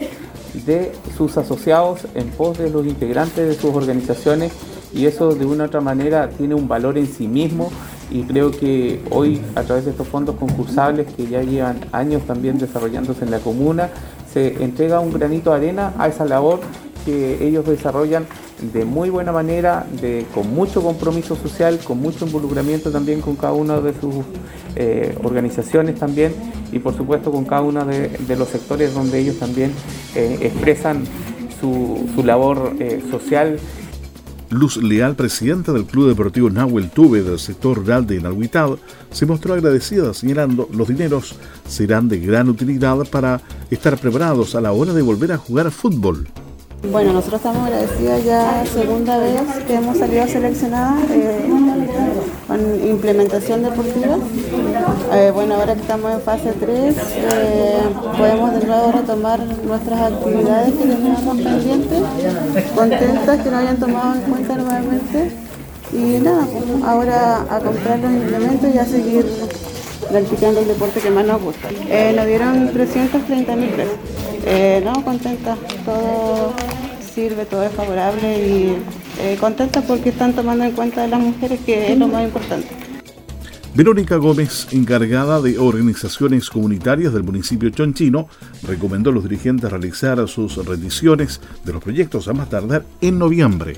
de 0.65 0.91
sus 1.15 1.37
asociados, 1.37 2.07
en 2.15 2.29
pos 2.29 2.57
de 2.57 2.69
los 2.69 2.85
integrantes 2.85 3.47
de 3.47 3.53
sus 3.53 3.75
organizaciones 3.75 4.51
y 4.93 5.05
eso 5.05 5.35
de 5.35 5.45
una 5.45 5.65
u 5.65 5.67
otra 5.67 5.81
manera 5.81 6.29
tiene 6.29 6.55
un 6.55 6.67
valor 6.67 6.97
en 6.97 7.07
sí 7.07 7.27
mismo 7.27 7.69
y 8.09 8.23
creo 8.23 8.51
que 8.51 9.01
hoy 9.11 9.41
a 9.55 9.63
través 9.63 9.85
de 9.85 9.91
estos 9.91 10.07
fondos 10.07 10.35
concursables 10.37 11.07
que 11.13 11.27
ya 11.27 11.41
llevan 11.41 11.81
años 11.91 12.23
también 12.25 12.57
desarrollándose 12.57 13.25
en 13.25 13.31
la 13.31 13.39
comuna, 13.39 13.89
se 14.33 14.63
entrega 14.63 14.99
un 14.99 15.11
granito 15.11 15.51
de 15.51 15.57
arena 15.57 15.93
a 15.97 16.07
esa 16.07 16.25
labor 16.25 16.61
que 17.07 17.47
ellos 17.47 17.65
desarrollan 17.65 18.25
de 18.73 18.83
muy 18.83 19.09
buena 19.09 19.31
manera, 19.31 19.87
con 20.35 20.53
mucho 20.53 20.81
compromiso 20.81 21.37
social, 21.37 21.79
con 21.81 22.01
mucho 22.01 22.25
involucramiento 22.25 22.91
también 22.91 23.21
con 23.21 23.37
cada 23.37 23.53
una 23.53 23.79
de 23.79 23.93
sus 23.93 24.25
eh, 24.75 25.17
organizaciones 25.23 25.95
también 25.95 26.33
y 26.73 26.79
por 26.79 26.97
supuesto 26.97 27.31
con 27.31 27.45
cada 27.45 27.61
uno 27.61 27.85
de, 27.85 28.35
los 28.35 28.49
sectores 28.49 28.93
donde 28.93 29.19
ellos 29.19 29.37
también 29.37 29.71
eh, 30.15 30.37
expresan 30.41 31.05
su, 31.61 32.05
labor 32.25 32.75
eh, 32.77 33.01
social. 33.09 33.57
Luz 34.49 34.75
Leal, 34.75 35.15
presidenta 35.15 35.71
del 35.71 35.85
Club 35.85 36.09
Deportivo 36.09 36.49
Nahuel 36.49 36.89
Tuve 36.89 37.23
del 37.23 37.39
sector 37.39 37.77
rural 37.77 38.05
de 38.05 38.19
Nahuitad, 38.19 38.71
se 39.11 39.25
mostró 39.25 39.53
agradecida 39.53 40.13
señalando 40.13 40.67
los 40.73 40.89
dineros 40.89 41.35
serán 41.65 42.09
de 42.09 42.19
gran 42.19 42.49
utilidad 42.49 42.97
para 43.09 43.39
estar 43.71 43.97
preparados 43.97 44.55
a 44.55 44.61
la 44.61 44.73
hora 44.73 44.93
de 44.93 45.01
volver 45.01 45.31
a 45.31 45.37
jugar 45.37 45.71
fútbol. 45.71 46.27
Bueno, 46.83 47.11
nosotros 47.11 47.41
estamos 47.41 47.65
agradecidas 47.67 48.23
ya 48.23 48.63
segunda 48.65 49.17
vez 49.17 49.41
que 49.65 49.73
hemos 49.73 49.97
salido 49.97 50.27
seleccionadas 50.27 51.09
eh, 51.09 51.49
con 52.47 52.87
implementación 52.87 53.63
deportiva. 53.63 54.17
Eh, 55.11 55.31
bueno, 55.33 55.55
ahora 55.55 55.73
que 55.73 55.81
estamos 55.81 56.13
en 56.13 56.21
fase 56.21 56.53
3, 56.53 56.95
eh, 56.95 57.79
podemos 58.15 58.53
de 58.53 58.67
nuevo 58.67 58.91
retomar 58.91 59.39
nuestras 59.65 60.13
actividades 60.13 60.73
que 60.75 60.85
teníamos 60.85 61.37
pendientes, 61.37 62.03
contentas 62.75 63.41
que 63.41 63.49
nos 63.49 63.59
hayan 63.59 63.77
tomado 63.77 64.15
en 64.15 64.21
cuenta 64.21 64.55
nuevamente 64.55 65.31
y 65.91 66.19
nada, 66.19 66.47
ahora 66.85 67.41
a 67.49 67.59
comprar 67.59 67.99
los 67.99 68.11
implementos 68.11 68.73
y 68.73 68.77
a 68.77 68.85
seguir 68.85 69.25
practicando 70.11 70.59
el 70.59 70.67
deporte 70.67 70.99
que 70.99 71.09
más 71.09 71.25
nos 71.25 71.41
gusta. 71.41 71.69
Nos 71.71 72.25
dieron 72.27 72.71
330 72.71 73.55
mil 73.55 73.69
pesos. 73.71 73.95
No, 74.85 75.03
contenta, 75.03 75.57
todo 75.83 76.53
sirve, 77.17 77.45
todo 77.45 77.63
es 77.63 77.71
favorable 77.71 78.47
y 78.47 78.77
eh, 79.19 79.37
contenta 79.39 79.81
porque 79.81 80.09
están 80.09 80.33
tomando 80.33 80.63
en 80.65 80.73
cuenta 80.73 81.03
a 81.03 81.07
las 81.07 81.19
mujeres, 81.19 81.59
que 81.65 81.91
es 81.91 81.97
lo 81.97 82.07
más 82.07 82.23
importante. 82.23 82.67
Verónica 83.73 84.17
Gómez, 84.17 84.67
encargada 84.71 85.41
de 85.41 85.57
organizaciones 85.57 86.47
comunitarias 86.51 87.13
del 87.13 87.23
municipio 87.23 87.71
chonchino, 87.71 88.27
recomendó 88.61 89.09
a 89.09 89.13
los 89.13 89.23
dirigentes 89.23 89.71
realizar 89.71 90.27
sus 90.27 90.63
rendiciones 90.63 91.41
de 91.65 91.73
los 91.73 91.83
proyectos 91.83 92.27
a 92.27 92.33
más 92.33 92.49
tardar 92.49 92.83
en 93.01 93.17
noviembre. 93.17 93.77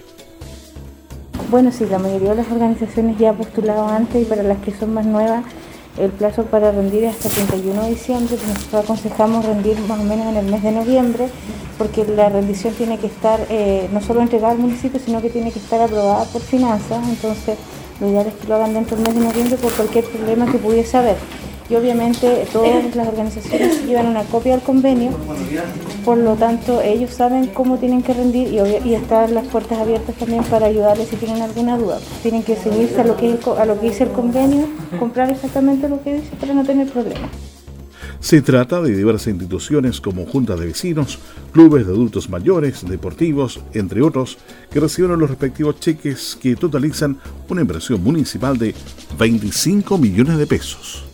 Bueno, 1.49 1.71
sí, 1.71 1.85
la 1.89 1.97
mayoría 1.97 2.31
de 2.31 2.43
las 2.43 2.51
organizaciones 2.51 3.17
ya 3.17 3.29
han 3.29 3.37
postulado 3.37 3.87
antes 3.87 4.21
y 4.21 4.25
para 4.25 4.43
las 4.43 4.57
que 4.57 4.73
son 4.73 4.93
más 4.93 5.05
nuevas, 5.05 5.45
el 5.99 6.11
plazo 6.11 6.45
para 6.45 6.71
rendir 6.71 7.03
es 7.03 7.15
hasta 7.15 7.27
el 7.27 7.47
31 7.47 7.83
de 7.83 7.89
diciembre. 7.89 8.37
Nosotros 8.47 8.83
aconsejamos 8.83 9.45
rendir 9.45 9.77
más 9.81 9.99
o 9.99 10.03
menos 10.03 10.27
en 10.27 10.37
el 10.37 10.45
mes 10.45 10.63
de 10.63 10.71
noviembre, 10.71 11.27
porque 11.77 12.05
la 12.05 12.29
rendición 12.29 12.73
tiene 12.73 12.97
que 12.97 13.07
estar 13.07 13.39
eh, 13.49 13.89
no 13.91 14.01
solo 14.01 14.21
entregada 14.21 14.53
al 14.53 14.59
municipio, 14.59 14.99
sino 15.03 15.21
que 15.21 15.29
tiene 15.29 15.51
que 15.51 15.59
estar 15.59 15.81
aprobada 15.81 16.23
por 16.25 16.41
finanzas. 16.41 17.07
Entonces, 17.07 17.57
lo 17.99 18.07
ideal 18.09 18.27
es 18.27 18.33
que 18.33 18.47
lo 18.47 18.55
hagan 18.55 18.73
dentro 18.73 18.95
del 18.95 19.05
mes 19.05 19.15
de 19.15 19.21
noviembre 19.21 19.57
por 19.57 19.73
cualquier 19.73 20.05
problema 20.05 20.49
que 20.49 20.57
pudiese 20.57 20.97
haber. 20.97 21.17
Y 21.69 21.75
obviamente 21.75 22.47
todas 22.51 22.95
las 22.95 23.07
organizaciones 23.07 23.85
llevan 23.85 24.07
una 24.07 24.23
copia 24.23 24.53
del 24.53 24.61
convenio, 24.61 25.11
por 26.03 26.17
lo 26.17 26.33
tanto 26.35 26.81
ellos 26.81 27.11
saben 27.11 27.47
cómo 27.47 27.77
tienen 27.77 28.01
que 28.01 28.13
rendir 28.13 28.47
y, 28.47 28.87
y 28.87 28.95
están 28.95 29.35
las 29.35 29.47
puertas 29.47 29.77
abiertas 29.77 30.15
también 30.15 30.43
para 30.45 30.65
ayudarles 30.65 31.09
si 31.09 31.15
tienen 31.17 31.41
alguna 31.43 31.77
duda. 31.77 31.99
Tienen 32.23 32.41
que 32.41 32.55
seguirse 32.55 33.01
a 33.01 33.03
lo 33.03 33.15
que, 33.15 33.37
a 33.57 33.65
lo 33.65 33.79
que 33.79 33.89
dice 33.89 34.05
el 34.05 34.11
convenio, 34.11 34.67
comprar 34.97 35.29
exactamente 35.29 35.87
lo 35.87 36.01
que 36.01 36.15
dice 36.15 36.35
para 36.39 36.53
no 36.53 36.63
tener 36.63 36.87
problemas. 36.87 37.29
Se 38.19 38.41
trata 38.41 38.81
de 38.81 38.93
diversas 38.93 39.27
instituciones 39.27 40.01
como 40.01 40.25
juntas 40.25 40.59
de 40.59 40.65
vecinos, 40.65 41.19
clubes 41.53 41.87
de 41.87 41.93
adultos 41.93 42.29
mayores, 42.29 42.85
deportivos, 42.87 43.61
entre 43.73 44.01
otros, 44.01 44.37
que 44.69 44.81
recibieron 44.81 45.19
los 45.19 45.29
respectivos 45.29 45.79
cheques 45.79 46.37
que 46.41 46.57
totalizan 46.57 47.17
una 47.47 47.61
inversión 47.61 48.03
municipal 48.03 48.57
de 48.57 48.75
25 49.17 49.97
millones 49.97 50.37
de 50.37 50.47
pesos. 50.47 51.08